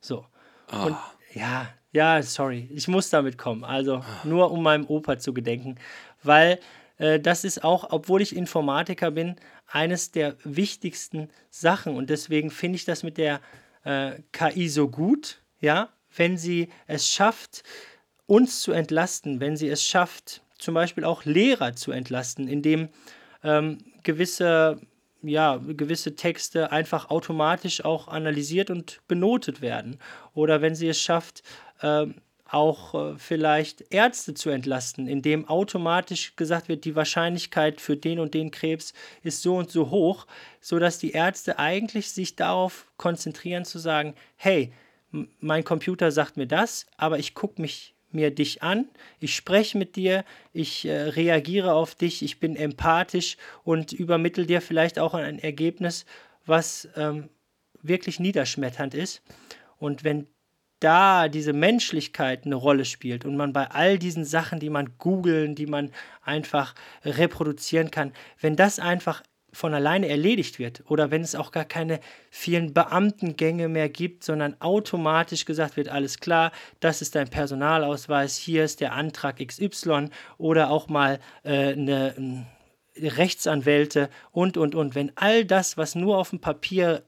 [0.00, 0.26] So.
[0.70, 0.96] Und
[1.34, 3.64] ja, ja, sorry, ich muss damit kommen.
[3.64, 5.76] Also nur um meinem Opa zu gedenken,
[6.22, 6.58] weil
[6.98, 11.96] äh, das ist auch, obwohl ich Informatiker bin, eines der wichtigsten Sachen.
[11.96, 13.40] Und deswegen finde ich das mit der
[13.84, 17.62] äh, KI so gut, ja, wenn sie es schafft,
[18.26, 22.88] uns zu entlasten, wenn sie es schafft, zum Beispiel auch Lehrer zu entlasten, indem
[23.42, 24.80] ähm, gewisse,
[25.22, 29.98] ja, gewisse Texte einfach automatisch auch analysiert und benotet werden.
[30.32, 31.42] Oder wenn sie es schafft,
[31.82, 32.14] ähm,
[32.46, 38.32] auch äh, vielleicht Ärzte zu entlasten, indem automatisch gesagt wird, die Wahrscheinlichkeit für den und
[38.32, 40.26] den Krebs ist so und so hoch,
[40.60, 44.72] sodass die Ärzte eigentlich sich darauf konzentrieren zu sagen, hey,
[45.40, 48.88] mein Computer sagt mir das, aber ich gucke mich mir dich an,
[49.20, 54.60] ich spreche mit dir, ich äh, reagiere auf dich, ich bin empathisch und übermittel dir
[54.60, 56.06] vielleicht auch ein Ergebnis,
[56.46, 57.28] was ähm,
[57.82, 59.22] wirklich niederschmetternd ist.
[59.78, 60.26] Und wenn
[60.80, 65.54] da diese Menschlichkeit eine Rolle spielt und man bei all diesen Sachen, die man googeln,
[65.54, 65.90] die man
[66.22, 66.74] einfach
[67.04, 69.22] reproduzieren kann, wenn das einfach
[69.54, 74.60] von alleine erledigt wird oder wenn es auch gar keine vielen Beamtengänge mehr gibt, sondern
[74.60, 80.70] automatisch gesagt wird, alles klar, das ist dein Personalausweis, hier ist der Antrag XY oder
[80.70, 82.46] auch mal äh, eine
[82.96, 84.94] Rechtsanwälte und, und, und.
[84.94, 87.04] Wenn all das, was nur auf dem Papier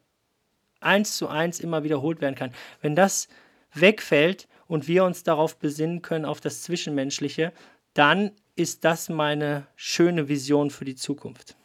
[0.81, 3.29] eins zu eins immer wiederholt werden kann, wenn das
[3.73, 7.53] wegfällt und wir uns darauf besinnen können, auf das Zwischenmenschliche,
[7.95, 11.57] dann ist das meine schöne Vision für die Zukunft.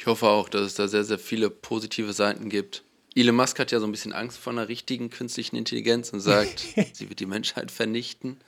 [0.00, 2.84] Ich hoffe auch, dass es da sehr, sehr viele positive Seiten gibt.
[3.14, 6.64] Elon Musk hat ja so ein bisschen Angst vor einer richtigen künstlichen Intelligenz und sagt,
[6.94, 8.40] sie wird die Menschheit vernichten.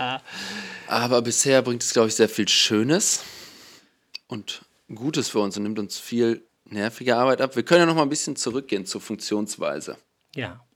[0.00, 0.20] Ja.
[0.88, 3.22] Aber bisher bringt es, glaube ich, sehr viel Schönes
[4.26, 7.54] und Gutes für uns und nimmt uns viel nervige Arbeit ab.
[7.54, 9.98] Wir können ja noch mal ein bisschen zurückgehen zur Funktionsweise.
[10.34, 10.66] Ja.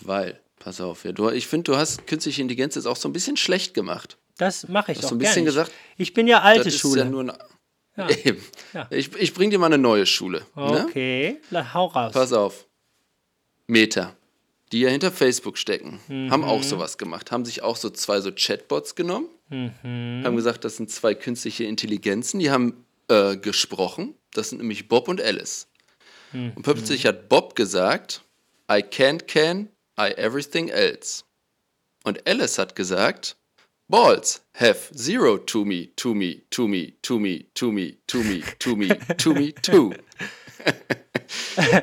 [0.00, 3.12] Weil, pass auf, ja, du, ich finde, du hast künstliche Intelligenz jetzt auch so ein
[3.12, 4.16] bisschen schlecht gemacht.
[4.36, 5.72] Das mache ich hast auch so ein bisschen gesagt.
[5.96, 7.00] Ich bin ja alte das Schule.
[7.00, 7.38] Ist ja nur eine,
[7.98, 8.08] Ja.
[8.24, 8.42] Eben.
[8.72, 8.86] Ja.
[8.90, 10.46] Ich, ich bring dir mal eine neue Schule.
[10.54, 10.86] Ne?
[10.88, 12.12] Okay, La- hau raus.
[12.14, 12.66] Pass auf.
[13.66, 14.16] Meta,
[14.72, 17.30] die ja hinter Facebook stecken, haben auch sowas gemacht.
[17.30, 22.38] Haben sich auch so zwei so Chatbots genommen, haben gesagt, das sind zwei künstliche Intelligenzen,
[22.40, 24.14] die haben äh, gesprochen.
[24.32, 25.66] Das sind nämlich Bob und Alice.
[26.32, 28.22] Und plötzlich hat Bob gesagt,
[28.70, 31.24] I can't can, I everything else.
[32.04, 33.36] Und Alice hat gesagt,
[33.88, 38.42] Balls have zero to me, to me, to me, to me, to me, to me,
[38.58, 39.94] to me, to me, to.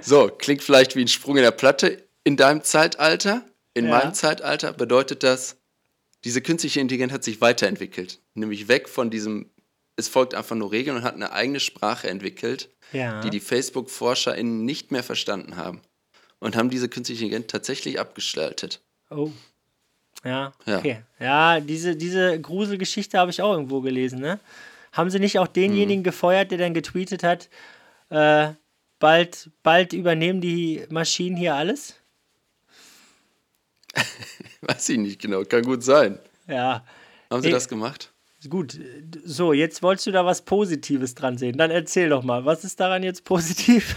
[0.02, 2.04] So, klingt vielleicht wie ein Sprung in der Platte.
[2.24, 3.92] In deinem Zeitalter, in Ja.
[3.92, 5.58] meinem Zeitalter bedeutet das,
[6.24, 8.20] diese künstliche Intelligenz hat sich weiterentwickelt.
[8.34, 9.50] Nämlich weg von diesem,
[9.96, 13.22] es folgt einfach nur Regeln und hat eine eigene Sprache entwickelt, Ja.
[13.22, 15.82] die die Facebook-ForscherInnen nicht mehr verstanden haben.
[16.40, 18.82] Und haben diese künstliche Intelligenz tatsächlich abgestaltet.
[19.10, 19.32] Oh.
[20.26, 20.78] Ja, Ja.
[20.80, 21.02] okay.
[21.20, 24.40] Ja, diese, diese Gruselgeschichte habe ich auch irgendwo gelesen, ne?
[24.92, 26.06] Haben sie nicht auch denjenigen Mhm.
[26.06, 27.50] gefeuert, der dann getweetet hat,
[28.10, 28.50] äh,
[29.00, 31.96] bald, bald übernehmen die Maschinen hier alles?
[34.62, 36.20] Weiß ich nicht genau, kann gut sein.
[36.48, 36.84] Ja.
[37.32, 37.54] Haben sie Nee.
[37.54, 38.12] das gemacht?
[38.50, 38.80] Gut,
[39.24, 41.58] so, jetzt wolltest du da was Positives dran sehen.
[41.58, 43.96] Dann erzähl doch mal, was ist daran jetzt positiv?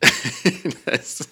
[0.84, 1.28] da ist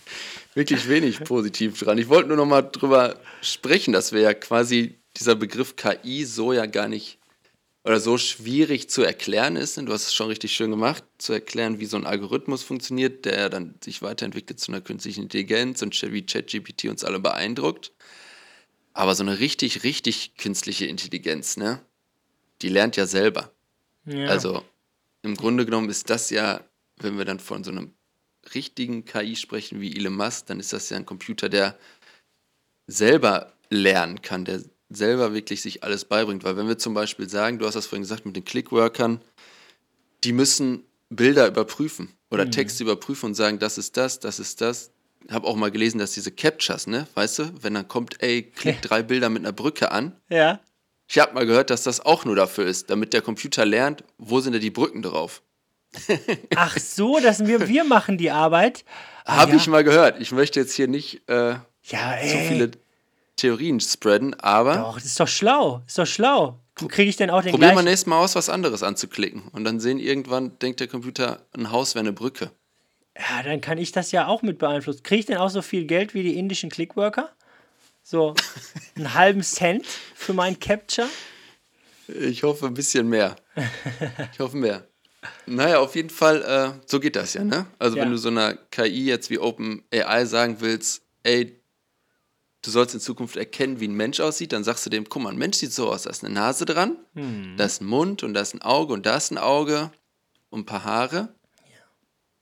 [0.57, 1.99] wirklich wenig positiv dran.
[1.99, 6.53] Ich wollte nur noch mal drüber sprechen, dass wir ja quasi dieser Begriff KI so
[6.53, 7.19] ja gar nicht
[7.85, 9.77] oder so schwierig zu erklären ist.
[9.77, 13.49] Du hast es schon richtig schön gemacht, zu erklären, wie so ein Algorithmus funktioniert, der
[13.49, 17.93] dann sich weiterentwickelt zu einer künstlichen Intelligenz und wie ChatGPT uns alle beeindruckt.
[18.93, 21.81] Aber so eine richtig, richtig künstliche Intelligenz, ne?
[22.63, 23.53] Die lernt ja selber.
[24.07, 24.27] ja.
[24.27, 24.65] Also
[25.23, 26.65] im Grunde genommen ist das ja,
[26.97, 27.93] wenn wir dann von so einem
[28.55, 31.77] richtigen KI sprechen wie Elon Musk, dann ist das ja ein Computer, der
[32.87, 36.45] selber lernen kann, der selber wirklich sich alles beibringt.
[36.45, 39.21] Weil wenn wir zum Beispiel sagen, du hast das vorhin gesagt mit den Clickworkern,
[40.25, 44.91] die müssen Bilder überprüfen oder Texte überprüfen und sagen, das ist das, das ist das.
[45.27, 48.43] Ich habe auch mal gelesen, dass diese Captchas, ne, weißt du, wenn dann kommt, ey,
[48.43, 50.61] klick drei Bilder mit einer Brücke an, ja.
[51.09, 54.41] ich habe mal gehört, dass das auch nur dafür ist, damit der Computer lernt, wo
[54.41, 55.43] sind denn die Brücken drauf.
[56.57, 58.85] Ach so, dass wir, wir machen die Arbeit.
[59.25, 59.57] Ah, habe ja.
[59.57, 60.21] ich mal gehört.
[60.21, 62.71] Ich möchte jetzt hier nicht äh, Ja, so viele
[63.37, 65.83] Theorien spreaden, aber Doch, das ist doch schlau.
[65.87, 66.59] Ist doch schlau.
[66.75, 67.87] Kriege ich denn auch den probier mal gleichen?
[67.87, 69.43] nächstes Mal aus, was anderes anzuklicken.
[69.53, 72.51] Und dann sehen irgendwann, denkt der Computer, ein Haus wäre eine Brücke.
[73.17, 75.03] Ja, dann kann ich das ja auch mit beeinflussen.
[75.03, 77.31] Kriege ich denn auch so viel Geld wie die indischen Clickworker?
[78.03, 78.35] So
[78.97, 81.09] einen halben Cent für mein Capture?
[82.09, 83.37] Ich hoffe ein bisschen mehr.
[84.33, 84.87] Ich hoffe mehr.
[85.47, 87.67] Naja, auf jeden Fall, äh, so geht das ja, ne?
[87.79, 88.03] Also Ja.
[88.03, 91.61] wenn du so einer KI jetzt wie OpenAI sagen willst, ey,
[92.63, 95.31] du sollst in Zukunft erkennen, wie ein Mensch aussieht, dann sagst du dem, guck mal,
[95.31, 96.97] ein Mensch sieht so aus, da ist eine Nase dran,
[97.57, 99.91] da ist ein Mund und da ist ein Auge und da ist ein Auge
[100.51, 101.29] und ein paar Haare.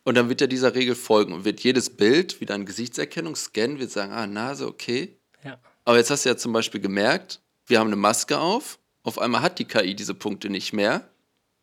[0.07, 3.79] Und dann wird er dieser Regel folgen und wird jedes Bild, wieder eine Gesichtserkennung scannen,
[3.79, 5.17] wird sagen, ah, Nase, okay.
[5.43, 5.59] Ja.
[5.87, 9.41] Aber jetzt hast du ja zum Beispiel gemerkt, wir haben eine Maske auf, auf einmal
[9.41, 11.09] hat die KI diese Punkte nicht mehr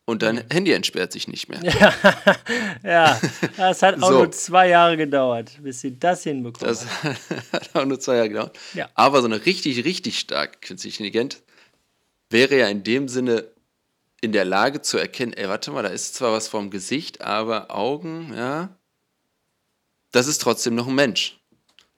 [0.04, 1.60] und dein Handy entsperrt sich nicht mehr.
[2.82, 3.20] Ja,
[3.56, 4.18] das hat auch So.
[4.18, 6.68] nur zwei Jahre gedauert, bis sie das hinbekommen.
[6.74, 6.86] Das
[7.52, 8.58] hat auch nur zwei Jahre gedauert.
[8.74, 8.88] Ja.
[8.94, 11.42] Aber so eine richtig, richtig stark künstliche Intelligenz
[12.30, 13.44] wäre ja in dem Sinne
[14.20, 17.74] in der Lage zu erkennen, ey, warte mal, da ist zwar was vorm Gesicht, aber
[17.74, 18.76] Augen, ja,
[20.12, 21.38] das ist trotzdem noch ein Mensch.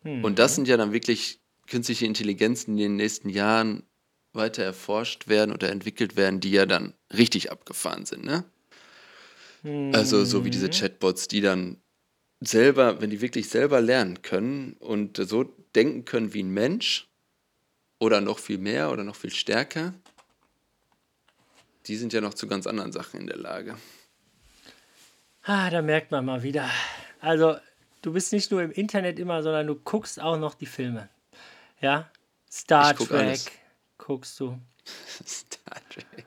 [0.02, 3.84] Und das sind ja dann wirklich künstliche Intelligenzen, die in den nächsten Jahren
[4.34, 8.44] weiter erforscht werden oder entwickelt werden, die ja dann richtig abgefahren sind, ne?
[9.92, 11.80] Also so wie diese Chatbots, die dann
[12.40, 15.44] selber, wenn die wirklich selber lernen können und so
[15.74, 17.08] denken können wie ein Mensch
[17.98, 19.94] oder noch viel mehr oder noch viel stärker,
[21.86, 23.76] die sind ja noch zu ganz anderen Sachen in der Lage.
[25.42, 26.70] Ah, da merkt man mal wieder.
[27.20, 27.56] Also,
[28.02, 31.08] du bist nicht nur im Internet immer, sondern du guckst auch noch die Filme.
[31.80, 32.10] Ja?
[32.50, 33.50] Star Trek alles.
[34.04, 34.58] Guckst du.
[35.26, 36.26] Star Trek.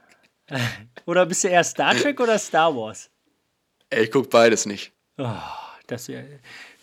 [1.06, 3.10] Oder bist du eher Star Trek oder Star Wars?
[3.90, 4.92] Ey, ich guck beides nicht.
[5.18, 5.30] Oh,
[5.88, 6.10] das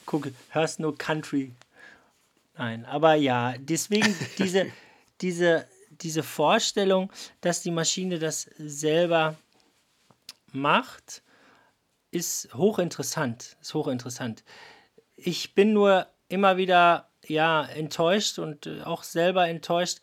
[0.07, 1.53] guck, hörst nur Country.
[2.57, 4.71] Nein, aber ja, deswegen diese,
[5.21, 9.37] diese, diese Vorstellung, dass die Maschine das selber
[10.53, 11.23] macht,
[12.11, 13.57] ist hochinteressant.
[13.61, 14.45] Ist hochinteressant.
[15.17, 20.01] Ich bin nur immer wieder ja enttäuscht und auch selber enttäuscht,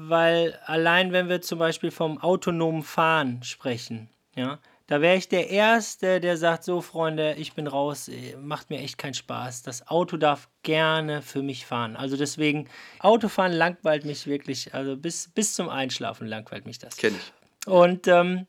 [0.00, 5.50] weil allein wenn wir zum Beispiel vom autonomen Fahren sprechen, ja, da wäre ich der
[5.50, 9.62] Erste, der sagt, so Freunde, ich bin raus, äh, macht mir echt keinen Spaß.
[9.62, 11.96] Das Auto darf gerne für mich fahren.
[11.96, 12.68] Also deswegen,
[13.00, 16.96] Autofahren langweilt mich wirklich, also bis, bis zum Einschlafen langweilt mich das.
[16.96, 17.66] Kenn ich.
[17.66, 18.46] Und ähm,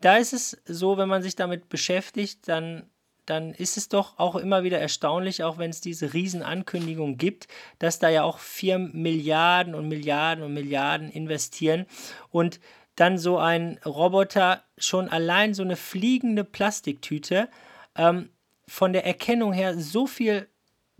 [0.00, 2.88] da ist es so, wenn man sich damit beschäftigt, dann,
[3.26, 7.98] dann ist es doch auch immer wieder erstaunlich, auch wenn es diese Riesenankündigung gibt, dass
[7.98, 11.86] da ja auch Firmen Milliarden und Milliarden und Milliarden investieren
[12.30, 12.60] und
[12.94, 17.48] dann so ein Roboter schon allein so eine fliegende Plastiktüte
[17.94, 18.30] ähm,
[18.66, 20.48] von der Erkennung her so viel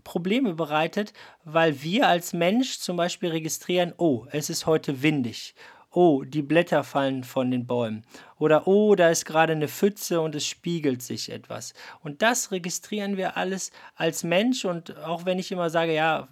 [0.03, 1.11] Probleme bereitet,
[1.43, 5.53] weil wir als Mensch zum Beispiel registrieren, oh, es ist heute windig.
[5.99, 8.05] Oh, die Blätter fallen von den Bäumen.
[8.37, 11.73] Oder oh, da ist gerade eine Pfütze und es spiegelt sich etwas.
[12.01, 14.63] Und das registrieren wir alles als Mensch.
[14.63, 16.27] Und auch wenn ich immer sage, ja,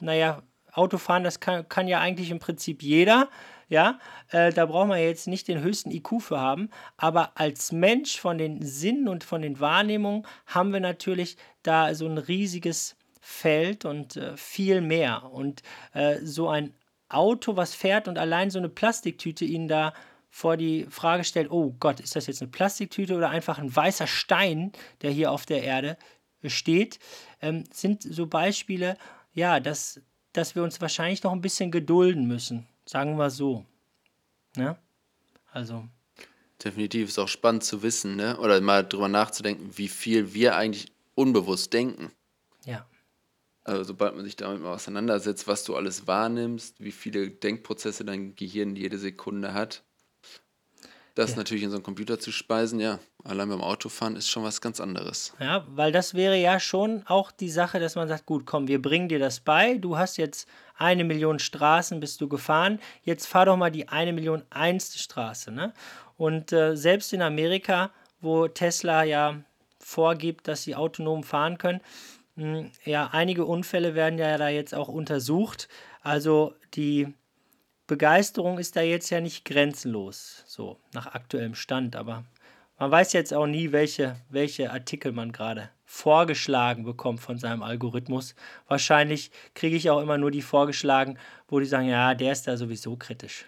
[0.00, 3.28] naja, Autofahren, das kann, kann ja eigentlich im Prinzip jeder.
[3.68, 4.00] Ja,
[4.32, 6.68] äh, da braucht man jetzt nicht den höchsten IQ für haben.
[6.96, 12.08] Aber als Mensch von den Sinnen und von den Wahrnehmungen haben wir natürlich da so
[12.08, 15.30] ein riesiges Feld und äh, viel mehr.
[15.30, 16.74] Und äh, so ein
[17.14, 19.94] Auto, was fährt und allein so eine Plastiktüte ihnen da
[20.30, 24.06] vor die Frage stellt, oh Gott, ist das jetzt eine Plastiktüte oder einfach ein weißer
[24.06, 24.72] Stein,
[25.02, 25.96] der hier auf der Erde
[26.44, 26.98] steht,
[27.40, 28.96] ähm, sind so Beispiele,
[29.32, 30.00] ja, dass,
[30.32, 33.64] dass wir uns wahrscheinlich noch ein bisschen gedulden müssen, sagen wir so.
[34.56, 34.76] Ne?
[35.52, 35.84] Also,
[36.64, 38.38] Definitiv ist auch spannend zu wissen, ne?
[38.38, 42.10] Oder mal drüber nachzudenken, wie viel wir eigentlich unbewusst denken.
[42.64, 42.86] ja.
[43.64, 48.34] Also sobald man sich damit mal auseinandersetzt, was du alles wahrnimmst, wie viele Denkprozesse dein
[48.36, 49.82] Gehirn jede Sekunde hat,
[51.14, 51.36] das Ja.
[51.36, 54.80] natürlich in so einen Computer zu speisen, ja, allein beim Autofahren ist schon was ganz
[54.80, 55.32] anderes.
[55.38, 58.82] Ja, weil das wäre ja schon auch die Sache, dass man sagt, gut, komm, wir
[58.82, 59.78] bringen dir das bei.
[59.78, 62.80] Du hast jetzt eine Million Straßen, bist du gefahren.
[63.02, 65.52] Jetzt fahr doch mal die eine Million einste Straße.
[65.52, 65.72] Ne?
[66.16, 69.40] Und äh, selbst in Amerika, wo Tesla ja
[69.78, 71.80] vorgibt, dass sie autonom fahren können,
[72.36, 75.68] mh, ja, einige Unfälle werden ja da jetzt auch untersucht.
[76.02, 77.14] Also die
[77.86, 82.24] Begeisterung ist da jetzt ja nicht grenzenlos, so nach aktuellem Stand, aber
[82.78, 88.34] man weiß jetzt auch nie, welche, welche Artikel man gerade vorgeschlagen bekommt von seinem Algorithmus.
[88.66, 92.56] Wahrscheinlich kriege ich auch immer nur die vorgeschlagen, wo die sagen, ja, der ist da
[92.56, 93.46] sowieso kritisch.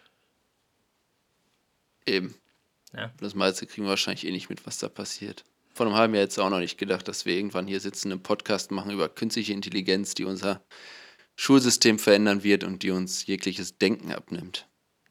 [2.04, 2.34] Eben.
[2.94, 3.10] Ja.
[3.18, 5.44] Das meiste kriegen wir wahrscheinlich eh nicht mit, was da passiert.
[5.76, 8.22] Vor einem halben Jahr jetzt auch noch nicht gedacht, dass wir irgendwann hier sitzen, einen
[8.22, 10.62] Podcast machen über künstliche Intelligenz, die unser
[11.34, 14.66] Schulsystem verändern wird und die uns jegliches Denken abnimmt.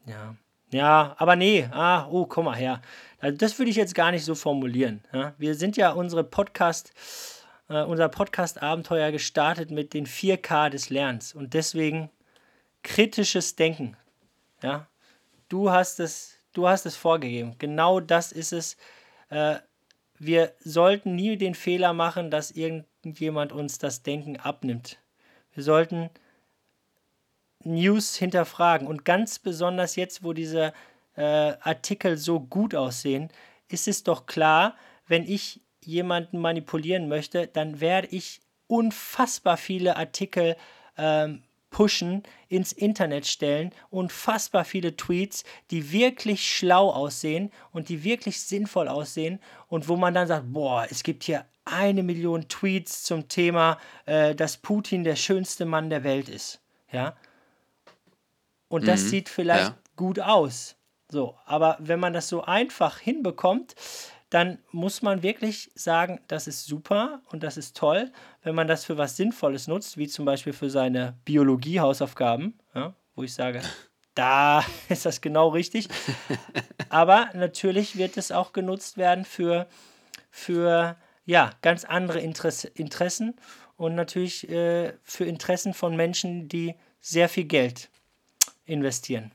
[0.06, 0.34] Ja.
[0.72, 2.82] Ja, aber nee, ah, oh, komm mal her.
[3.20, 5.04] Also das würde ich jetzt gar nicht so formulieren.
[5.38, 6.92] Wir sind ja unsere Podcast,
[7.68, 12.10] äh, unser Podcast-Abenteuer gestartet mit den 4K des Lernens und deswegen
[12.82, 13.96] kritisches Denken.
[14.64, 14.88] Ja?
[15.48, 17.54] Du hast es, du hast es vorgegeben.
[17.58, 18.76] Genau das ist es.
[19.28, 19.58] Äh,
[20.18, 24.98] wir sollten nie den Fehler machen, dass irgendjemand uns das Denken abnimmt.
[25.52, 26.10] Wir sollten
[27.64, 28.86] News hinterfragen.
[28.86, 30.72] Und ganz besonders jetzt, wo diese
[31.16, 31.22] äh,
[31.60, 33.30] Artikel so gut aussehen,
[33.68, 34.76] ist es doch klar,
[35.06, 40.56] wenn ich jemanden manipulieren möchte, dann werde ich unfassbar viele Artikel
[40.96, 41.42] ähm,
[41.76, 48.88] pushen, ins Internet stellen, unfassbar viele Tweets, die wirklich schlau aussehen und die wirklich sinnvoll
[48.88, 53.78] aussehen und wo man dann sagt, boah, es gibt hier eine Million Tweets zum Thema,
[54.06, 56.62] äh, dass Putin der schönste Mann der Welt ist.
[56.90, 57.14] Ja,
[58.68, 59.78] und das Mhm, sieht vielleicht ja.
[59.96, 60.76] gut aus.
[61.10, 63.74] So, aber wenn man das so einfach hinbekommt,
[64.36, 68.12] dann muss man wirklich sagen, das ist super und das ist toll,
[68.42, 73.22] wenn man das für was Sinnvolles nutzt, wie zum Beispiel für seine Biologie-Hausaufgaben, ja, wo
[73.22, 73.62] ich sage,
[74.14, 75.88] da ist das genau richtig.
[76.90, 79.68] Aber natürlich wird es auch genutzt werden für,
[80.30, 83.36] für ja, ganz andere Interesse, Interessen
[83.78, 87.88] und natürlich äh, für Interessen von Menschen, die sehr viel Geld
[88.66, 89.32] investieren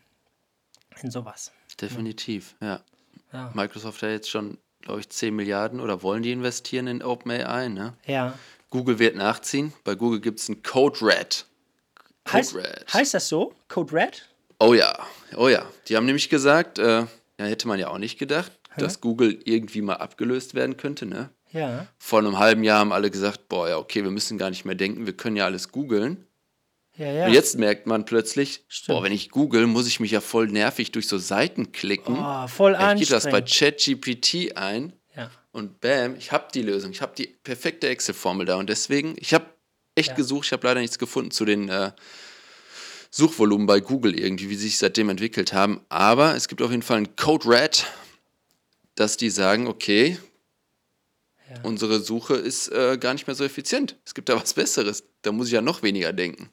[1.02, 1.52] in sowas.
[1.82, 2.82] Definitiv, ja.
[3.34, 3.50] Ja.
[3.56, 7.94] Microsoft hat jetzt schon, glaube ich, 10 Milliarden oder wollen die investieren in OpenAI, ne?
[8.06, 8.38] Ja.
[8.70, 9.74] Google wird nachziehen.
[9.84, 11.46] Bei Google gibt es ein Code Red.
[12.24, 12.86] Code Heißt, Red.
[12.94, 13.54] heißt das so?
[13.68, 14.28] Code Red?
[14.60, 14.98] Oh ja,
[15.36, 15.66] oh ja.
[15.88, 17.08] Die haben nämlich gesagt, äh, ja,
[17.46, 21.30] hätte man ja auch nicht gedacht, dass Google irgendwie mal abgelöst werden könnte, ne?
[21.52, 21.88] Ja.
[21.98, 24.76] Vor einem halben Jahr haben alle gesagt, boah, ja, okay, wir müssen gar nicht mehr
[24.76, 26.26] denken, wir können ja alles googeln.
[27.02, 27.26] Ja, ja.
[27.26, 28.88] Und jetzt merkt man plötzlich, Stimmt.
[29.00, 32.16] boah, wenn ich google, muss ich mich ja voll nervig durch so Seiten klicken.
[32.20, 33.78] Oh, voll ich gebe das bei anstrengend.
[33.80, 35.32] ChatGPT ein Ja.
[35.52, 39.34] und bam, ich habe die Lösung, ich habe die perfekte Excel-Formel da und deswegen, ich
[39.34, 39.46] habe
[39.96, 41.92] echt gesucht, ich habe leider nichts gefunden zu den äh,
[43.10, 46.84] Suchvolumen bei Google irgendwie, wie sie sich seitdem entwickelt haben, aber es gibt auf jeden
[46.84, 47.88] Fall ein Code Red,
[48.94, 50.20] dass die sagen, okay,
[51.64, 53.98] unsere Suche ist äh, gar nicht mehr so effizient.
[54.06, 55.04] Es gibt da was Besseres.
[55.24, 56.52] Da muss ich ja noch weniger denken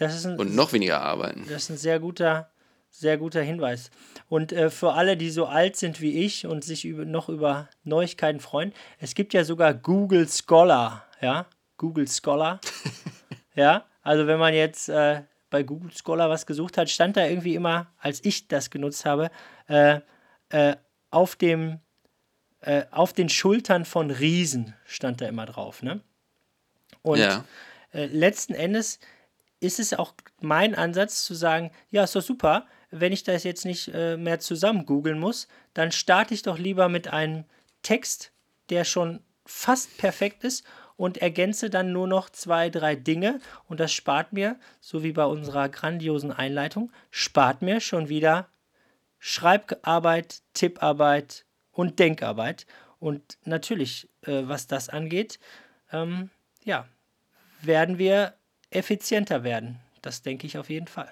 [0.00, 1.44] ein, und noch weniger arbeiten.
[1.48, 2.50] Das ist ein sehr guter,
[2.90, 3.90] sehr guter Hinweis.
[4.28, 7.68] Und äh, für alle, die so alt sind wie ich und sich über, noch über
[7.84, 11.46] Neuigkeiten freuen, es gibt ja sogar Google Scholar, ja,
[11.76, 12.60] Google Scholar.
[13.54, 17.54] ja, also wenn man jetzt äh, bei Google Scholar was gesucht hat, stand da irgendwie
[17.54, 19.30] immer, als ich das genutzt habe,
[19.68, 20.00] äh,
[20.50, 20.76] äh,
[21.10, 21.80] auf dem
[22.60, 26.00] äh, auf den Schultern von Riesen stand da immer drauf, ne?
[27.02, 27.44] Und Ja.
[27.92, 28.98] äh, letzten Endes
[29.60, 33.64] ist es auch mein Ansatz zu sagen, ja, ist doch super, wenn ich das jetzt
[33.64, 37.44] nicht äh, mehr zusammen googeln muss, dann starte ich doch lieber mit einem
[37.82, 38.32] Text,
[38.70, 40.64] der schon fast perfekt ist
[40.96, 45.24] und ergänze dann nur noch zwei, drei Dinge und das spart mir, so wie bei
[45.24, 48.48] unserer grandiosen Einleitung, spart mir schon wieder
[49.18, 52.66] Schreibarbeit, Tipparbeit und Denkarbeit.
[52.98, 55.38] Und natürlich, äh, was das angeht,
[55.92, 56.30] ähm,
[56.64, 56.86] ja,
[57.62, 58.34] werden wir
[58.70, 59.78] effizienter werden.
[60.02, 61.10] Das denke ich auf jeden Fall.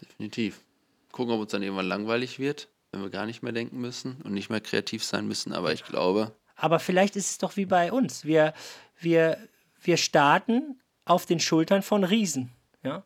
[0.00, 0.64] Definitiv.
[1.12, 4.32] Gucken, ob uns dann irgendwann langweilig wird, wenn wir gar nicht mehr denken müssen und
[4.32, 5.52] nicht mehr kreativ sein müssen.
[5.52, 8.24] Aber ich glaube, Aber vielleicht ist es doch wie bei uns.
[8.24, 8.54] Wir,
[8.98, 9.38] wir,
[9.82, 12.52] wir starten auf den Schultern von Riesen.
[12.82, 13.04] Ja?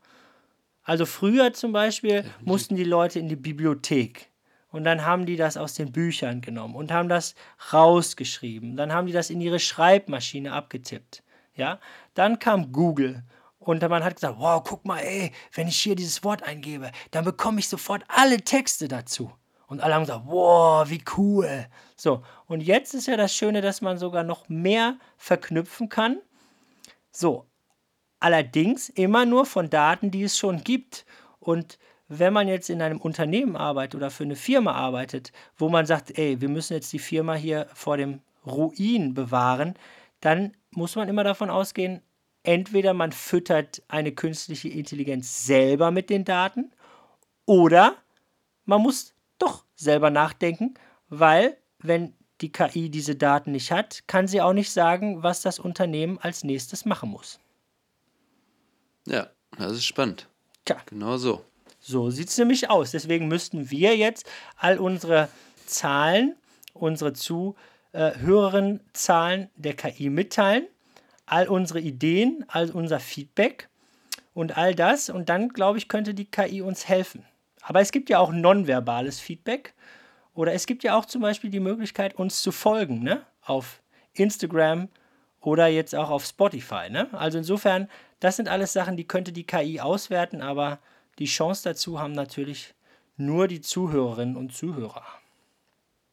[0.83, 4.31] Also früher zum Beispiel mussten die Leute in die Bibliothek.
[4.71, 7.37] Und dann haben die das aus den Büchern genommen und haben das
[7.73, 8.77] rausgeschrieben.
[8.77, 11.23] Dann haben die das in ihre Schreibmaschine abgetippt.
[11.55, 11.79] Ja?
[12.15, 13.23] Dann kam Google
[13.65, 17.25] und man hat gesagt, wow, guck mal, ey, wenn ich hier dieses Wort eingebe, dann
[17.25, 19.33] bekomme ich sofort alle Texte dazu.
[19.67, 21.67] Und alle haben gesagt, wow, wie cool.
[21.97, 26.19] So, und jetzt ist ja das Schöne, dass man sogar noch mehr verknüpfen kann.
[27.11, 27.47] So,
[28.21, 31.07] allerdings immer nur von Daten, die es schon gibt.
[31.41, 35.87] Und wenn man jetzt in einem Unternehmen arbeitet oder für eine Firma arbeitet, wo man
[35.87, 39.75] sagt, ey, wir müssen jetzt die Firma hier vor dem Ruin bewahren,
[40.21, 42.03] dann muss man immer davon ausgehen,
[42.45, 46.71] entweder man füttert eine künstliche Intelligenz selber mit den Daten
[47.47, 47.97] oder
[48.65, 50.75] man muss doch selber nachdenken,
[51.09, 55.59] weil wenn die KI diese Daten nicht hat, kann sie auch nicht sagen, was das
[55.59, 57.41] Unternehmen als nächstes machen muss.
[59.07, 59.29] ja,
[59.59, 60.29] das ist spannend.
[60.65, 61.45] Tja, Genau so.
[61.79, 62.91] so sieht es nämlich aus.
[62.93, 65.29] Deswegen müssten wir jetzt all unsere
[65.67, 66.37] Zahlen,
[66.73, 70.67] unsere Zuhörerinnenzahlen der KI mitteilen,
[71.27, 73.69] all unsere Ideen, all unser Feedback
[74.35, 75.11] und all das.
[75.11, 77.25] Und dann, glaube ich, könnte die KI uns helfen.
[77.63, 79.75] Aber es gibt ja auch nonverbales Feedback.
[80.35, 83.23] Oder es gibt ja auch zum Beispiel die Möglichkeit, uns zu folgen, ne?
[83.43, 83.81] Auf
[84.15, 84.89] Instagram
[85.41, 87.09] oder jetzt auch auf Spotify, ne?
[87.13, 87.89] Also insofern,
[88.21, 90.79] das sind alles Sachen, die könnte die KI auswerten, aber
[91.19, 92.75] die Chance dazu haben natürlich
[93.17, 95.05] nur die Zuhörerinnen und Zuhörer.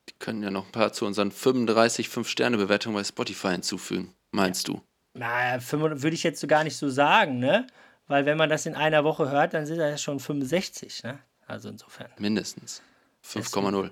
[0.09, 4.14] Die können ja noch ein paar zu unseren 35 5-Sterne-Bewertungen bei Spotify hinzufügen.
[4.32, 4.82] Meinst du?
[5.14, 7.68] Na, fünf- würde ich jetzt so gar nicht so sagen, ne?
[8.07, 11.20] Weil wenn man das in einer Woche hört, dann sind das schon 65, ne?
[11.47, 12.09] Also insofern.
[12.18, 12.82] Mindestens.
[13.26, 13.91] 5,0.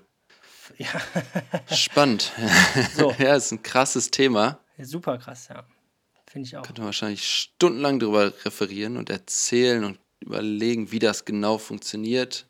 [0.78, 0.88] Ja,
[1.76, 2.32] Spannend.
[2.96, 3.12] So.
[3.18, 4.60] ja, ist ein krasses Thema.
[4.82, 5.66] super krass, ja.
[6.28, 6.62] Finde ich auch.
[6.64, 12.46] Könnte man wahrscheinlich stundenlang darüber referieren und erzählen und überlegen, wie das genau funktioniert.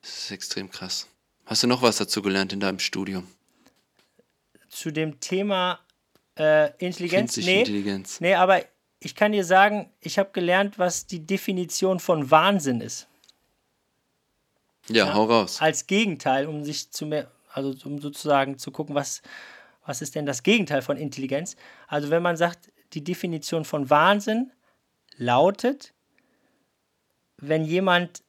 [0.00, 1.08] Das ist extrem krass.
[1.44, 3.26] Hast du noch was dazu gelernt in deinem Studium?
[4.68, 5.80] Zu dem Thema
[6.38, 8.20] äh, Intelligenz, nee, Intelligenz.
[8.20, 8.62] nee, aber
[9.00, 13.08] ich kann dir sagen, ich habe gelernt, was die Definition von Wahnsinn ist.
[14.88, 15.60] Ja, hau raus.
[15.60, 19.22] als Gegenteil, um sich zu mehr, also um sozusagen zu gucken, was,
[19.84, 21.56] was ist denn das Gegenteil von Intelligenz?
[21.86, 24.52] Also wenn man sagt, die Definition von Wahnsinn
[25.16, 25.92] lautet,
[27.36, 28.22] wenn jemand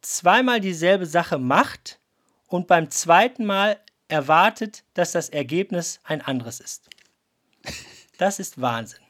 [0.00, 1.98] zweimal dieselbe Sache macht
[2.46, 3.78] und beim zweiten Mal
[4.08, 6.88] erwartet, dass das Ergebnis ein anderes ist.
[8.18, 9.00] Das ist Wahnsinn.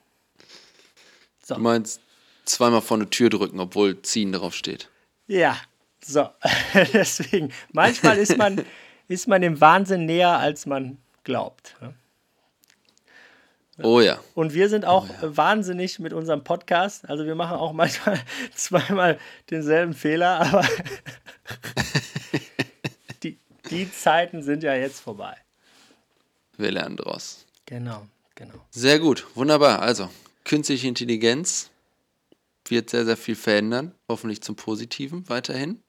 [1.48, 2.00] Du meinst
[2.44, 4.90] zweimal vor eine Tür drücken, obwohl ziehen drauf steht.
[5.26, 5.56] Ja,
[6.04, 6.28] so.
[6.92, 8.64] Deswegen, manchmal ist man,
[9.08, 11.76] ist man dem Wahnsinn näher, als man glaubt.
[11.80, 11.94] ne?
[13.80, 14.18] Oh ja.
[14.34, 17.08] Und wir sind auch wahnsinnig mit unserem Podcast.
[17.08, 18.18] Also wir machen auch manchmal
[18.54, 19.18] zweimal
[19.50, 20.66] denselben Fehler, aber
[23.70, 25.36] die, Zeiten sind ja jetzt vorbei.
[26.56, 27.46] Wir lernen draus.
[27.66, 28.54] Genau, genau.
[28.70, 29.80] Sehr gut, wunderbar.
[29.82, 30.10] Also,
[30.44, 31.70] künstliche Intelligenz
[32.68, 33.94] wird sehr, sehr viel verändern.
[34.08, 35.82] Hoffentlich zum Positiven weiterhin.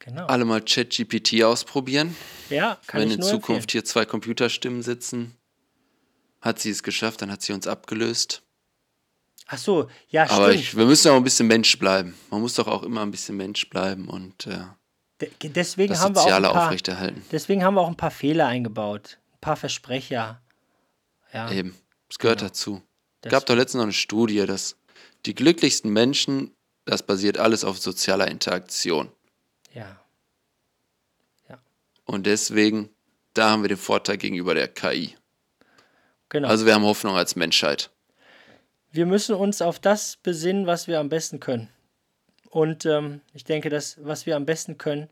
[0.00, 0.26] Genau.
[0.26, 2.16] Alle mal ChatGPT ausprobieren.
[2.50, 3.68] Ja, kann Wenn ich in nur Zukunft empfehlen.
[3.70, 5.36] hier zwei Computerstimmen sitzen,
[6.40, 8.42] hat sie es geschafft, dann hat sie uns abgelöst.
[9.46, 10.60] Ach so, ja, Aber stimmt.
[10.60, 12.16] ich, wir müssen auch ein bisschen Mensch bleiben.
[12.30, 14.64] Man muss doch auch immer ein bisschen Mensch bleiben und äh,
[15.42, 17.24] Deswegen das haben wir auch Soziale ein paar, aufrechterhalten.
[17.32, 20.40] deswegen haben wir auch ein paar Fehler eingebaut, ein paar Versprecher.
[21.32, 21.74] Ja, Eben,
[22.10, 22.48] es gehört Genau.
[22.50, 22.82] dazu.
[23.22, 24.76] Das- gab doch letztens noch eine Studie, dass
[25.26, 26.52] die glücklichsten Menschen,
[26.84, 29.10] das basiert alles auf sozialer Interaktion.
[29.74, 29.96] ja,
[32.04, 32.90] Und deswegen,
[33.34, 35.14] da haben wir den Vorteil gegenüber der KI.
[36.28, 36.48] genau.
[36.48, 37.90] Also wir haben Hoffnung als Menschheit.
[38.90, 41.70] wir müssen uns auf das besinnen, was wir am besten können.
[42.52, 45.08] Und ähm, ich denke, das, was wir am besten können,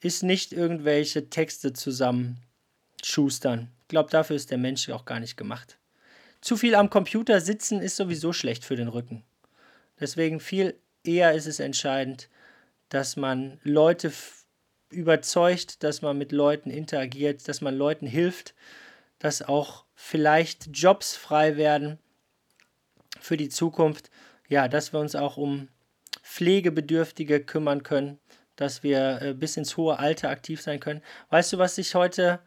[0.00, 3.70] ist nicht irgendwelche Texte zusammenschustern.
[3.82, 5.78] Ich glaube, dafür ist der Mensch auch gar nicht gemacht.
[6.40, 9.22] Zu viel am Computer sitzen ist sowieso schlecht für den Rücken.
[10.00, 10.74] Deswegen viel
[11.04, 12.28] eher ist es entscheidend,
[12.88, 14.12] dass man Leute
[14.88, 18.56] überzeugt, dass man mit Leuten interagiert, dass man Leuten hilft,
[19.20, 22.00] dass auch vielleicht Jobs frei werden
[23.20, 24.10] für die Zukunft.
[24.48, 25.68] Ja, dass wir uns auch um
[26.30, 28.20] Pflegebedürftige kümmern können,
[28.54, 31.02] dass wir äh, bis ins hohe Alter aktiv sein können.
[31.30, 32.38] Weißt du, was ich heute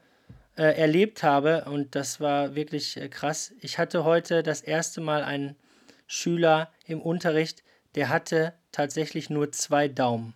[0.55, 1.65] äh, erlebt habe?
[1.65, 3.53] Und das war wirklich äh, krass.
[3.59, 5.57] Ich hatte heute das erste Mal einen
[6.07, 7.63] Schüler im Unterricht,
[7.95, 10.33] der hatte tatsächlich nur zwei Daumen.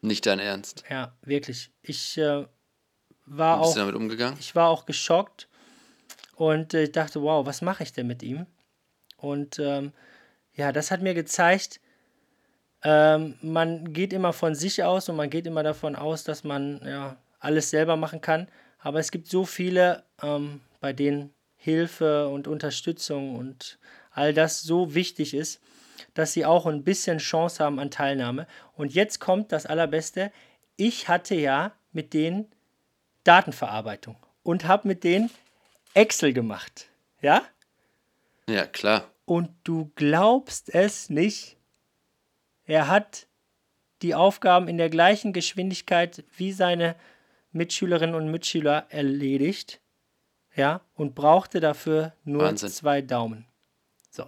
[0.00, 0.84] Nicht dein Ernst.
[0.88, 1.72] Ja, wirklich.
[1.82, 2.46] Ich äh,
[3.26, 4.36] war bist auch du damit umgegangen?
[4.38, 5.48] ich war auch geschockt
[6.36, 8.46] und äh, ich dachte, wow, was mache ich denn mit ihm?
[9.16, 9.92] Und ähm,
[10.58, 11.80] ja, das hat mir gezeigt,
[12.82, 16.80] ähm, man geht immer von sich aus und man geht immer davon aus, dass man
[16.84, 18.48] ja, alles selber machen kann.
[18.80, 23.78] Aber es gibt so viele, ähm, bei denen Hilfe und Unterstützung und
[24.10, 25.60] all das so wichtig ist,
[26.14, 28.48] dass sie auch ein bisschen Chance haben an Teilnahme.
[28.76, 30.32] Und jetzt kommt das Allerbeste.
[30.76, 32.50] Ich hatte ja mit denen
[33.22, 35.30] Datenverarbeitung und habe mit denen
[35.94, 36.88] Excel gemacht.
[37.20, 37.42] Ja?
[38.48, 39.08] Ja, klar.
[39.28, 41.58] Und du glaubst es nicht.
[42.64, 43.26] Er hat
[44.00, 46.96] die Aufgaben in der gleichen Geschwindigkeit wie seine
[47.52, 49.80] Mitschülerinnen und Mitschüler erledigt.
[50.56, 52.70] Ja, und brauchte dafür nur Wahnsinn.
[52.70, 53.44] zwei Daumen.
[54.10, 54.26] So.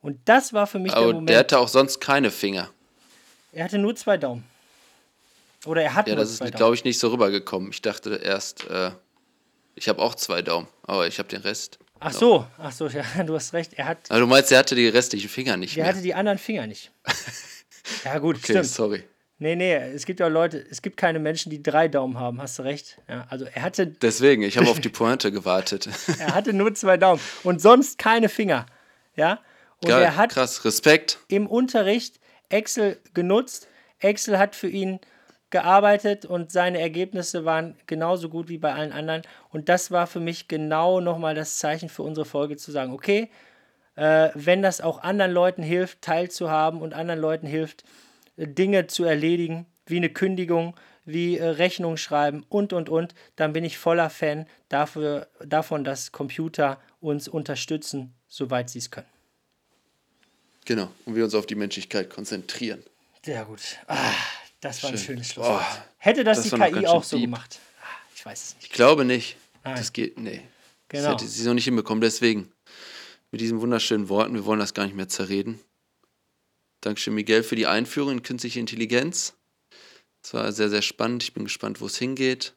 [0.00, 1.28] Und das war für mich der Aber Moment.
[1.28, 2.70] der hatte auch sonst keine Finger.
[3.52, 4.44] er hatte nur zwei Daumen.
[5.66, 6.56] Oder er hat Ja, nur das zwei ist, Daumen.
[6.58, 7.70] glaube ich, nicht so rübergekommen.
[7.70, 8.92] Ich dachte erst, äh,
[9.74, 11.78] ich habe auch zwei Daumen, aber ich habe den Rest.
[12.00, 13.72] Ach so, ach so, ja, du hast recht.
[13.74, 15.92] Er hat, Aber du meinst, er hatte die restlichen Finger nicht er mehr.
[15.92, 16.92] hatte die anderen Finger nicht.
[18.04, 18.66] Ja, gut, okay, stimmt.
[18.66, 19.04] sorry.
[19.38, 22.58] Nee, nee, es gibt ja Leute, es gibt keine Menschen, die drei Daumen haben, hast
[22.58, 22.98] du recht.
[23.08, 25.88] Ja, also er hatte, Deswegen, ich habe auf die Pointe gewartet.
[26.18, 28.66] er hatte nur zwei Daumen und sonst keine Finger.
[29.16, 29.40] Ja?
[29.80, 31.18] Und Geil, er hat krass, Respekt.
[31.28, 32.20] im Unterricht
[32.50, 33.68] Excel genutzt.
[34.00, 35.00] Excel hat für ihn
[35.50, 39.22] gearbeitet und seine Ergebnisse waren genauso gut wie bei allen anderen.
[39.50, 43.30] Und das war für mich genau nochmal das Zeichen für unsere Folge zu sagen, okay,
[43.96, 47.84] äh, wenn das auch anderen Leuten hilft, teilzuhaben und anderen Leuten hilft,
[48.36, 53.52] äh, Dinge zu erledigen, wie eine Kündigung, wie äh, Rechnung schreiben und, und, und, dann
[53.54, 59.08] bin ich voller Fan dafür, davon, dass Computer uns unterstützen, soweit sie es können.
[60.66, 60.90] Genau.
[61.06, 62.82] Und wir uns auf die Menschlichkeit konzentrieren.
[63.24, 63.78] Sehr gut.
[63.86, 64.12] Ah,
[64.60, 65.06] das war ein Schön.
[65.06, 65.64] schönes Schlusswort.
[65.64, 67.26] Oh, Hätte das, das die KI auch so deep.
[67.26, 67.58] gemacht?
[67.80, 68.66] Ah, ich weiß es nicht.
[68.66, 69.36] Ich glaube nicht.
[69.64, 69.76] Nein.
[69.76, 70.42] Das geht, nee.
[70.88, 71.12] Genau.
[71.12, 72.00] Das hätte sie so nicht hinbekommen.
[72.00, 72.50] Deswegen,
[73.30, 75.60] mit diesen wunderschönen Worten, wir wollen das gar nicht mehr zerreden.
[76.80, 79.34] Dankeschön, Miguel, für die Einführung in künstliche Intelligenz.
[80.22, 81.22] Es war sehr, sehr spannend.
[81.22, 82.54] Ich bin gespannt, wo es hingeht.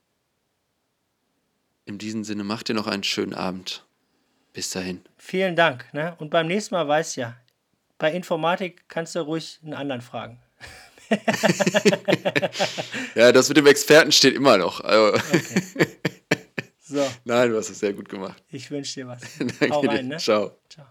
[1.86, 3.84] In diesem Sinne, macht ihr noch einen schönen Abend.
[4.54, 5.02] Bis dahin.
[5.18, 5.92] Vielen Dank.
[5.94, 6.16] Ne?
[6.20, 7.36] Und beim nächsten Mal weiß ja,
[7.98, 10.40] bei Informatik kannst du ruhig einen anderen fragen.
[13.16, 14.82] Ja, das mit dem Experten steht immer noch.
[14.82, 15.18] Also,
[16.84, 18.44] So, Nein, du hast es sehr gut gemacht.
[18.50, 19.22] ich wünsche dir was.
[19.40, 19.92] Danke Hau dir.
[19.92, 20.18] rein, ne?
[20.18, 20.58] Ciao.
[20.70, 20.86] Ciao.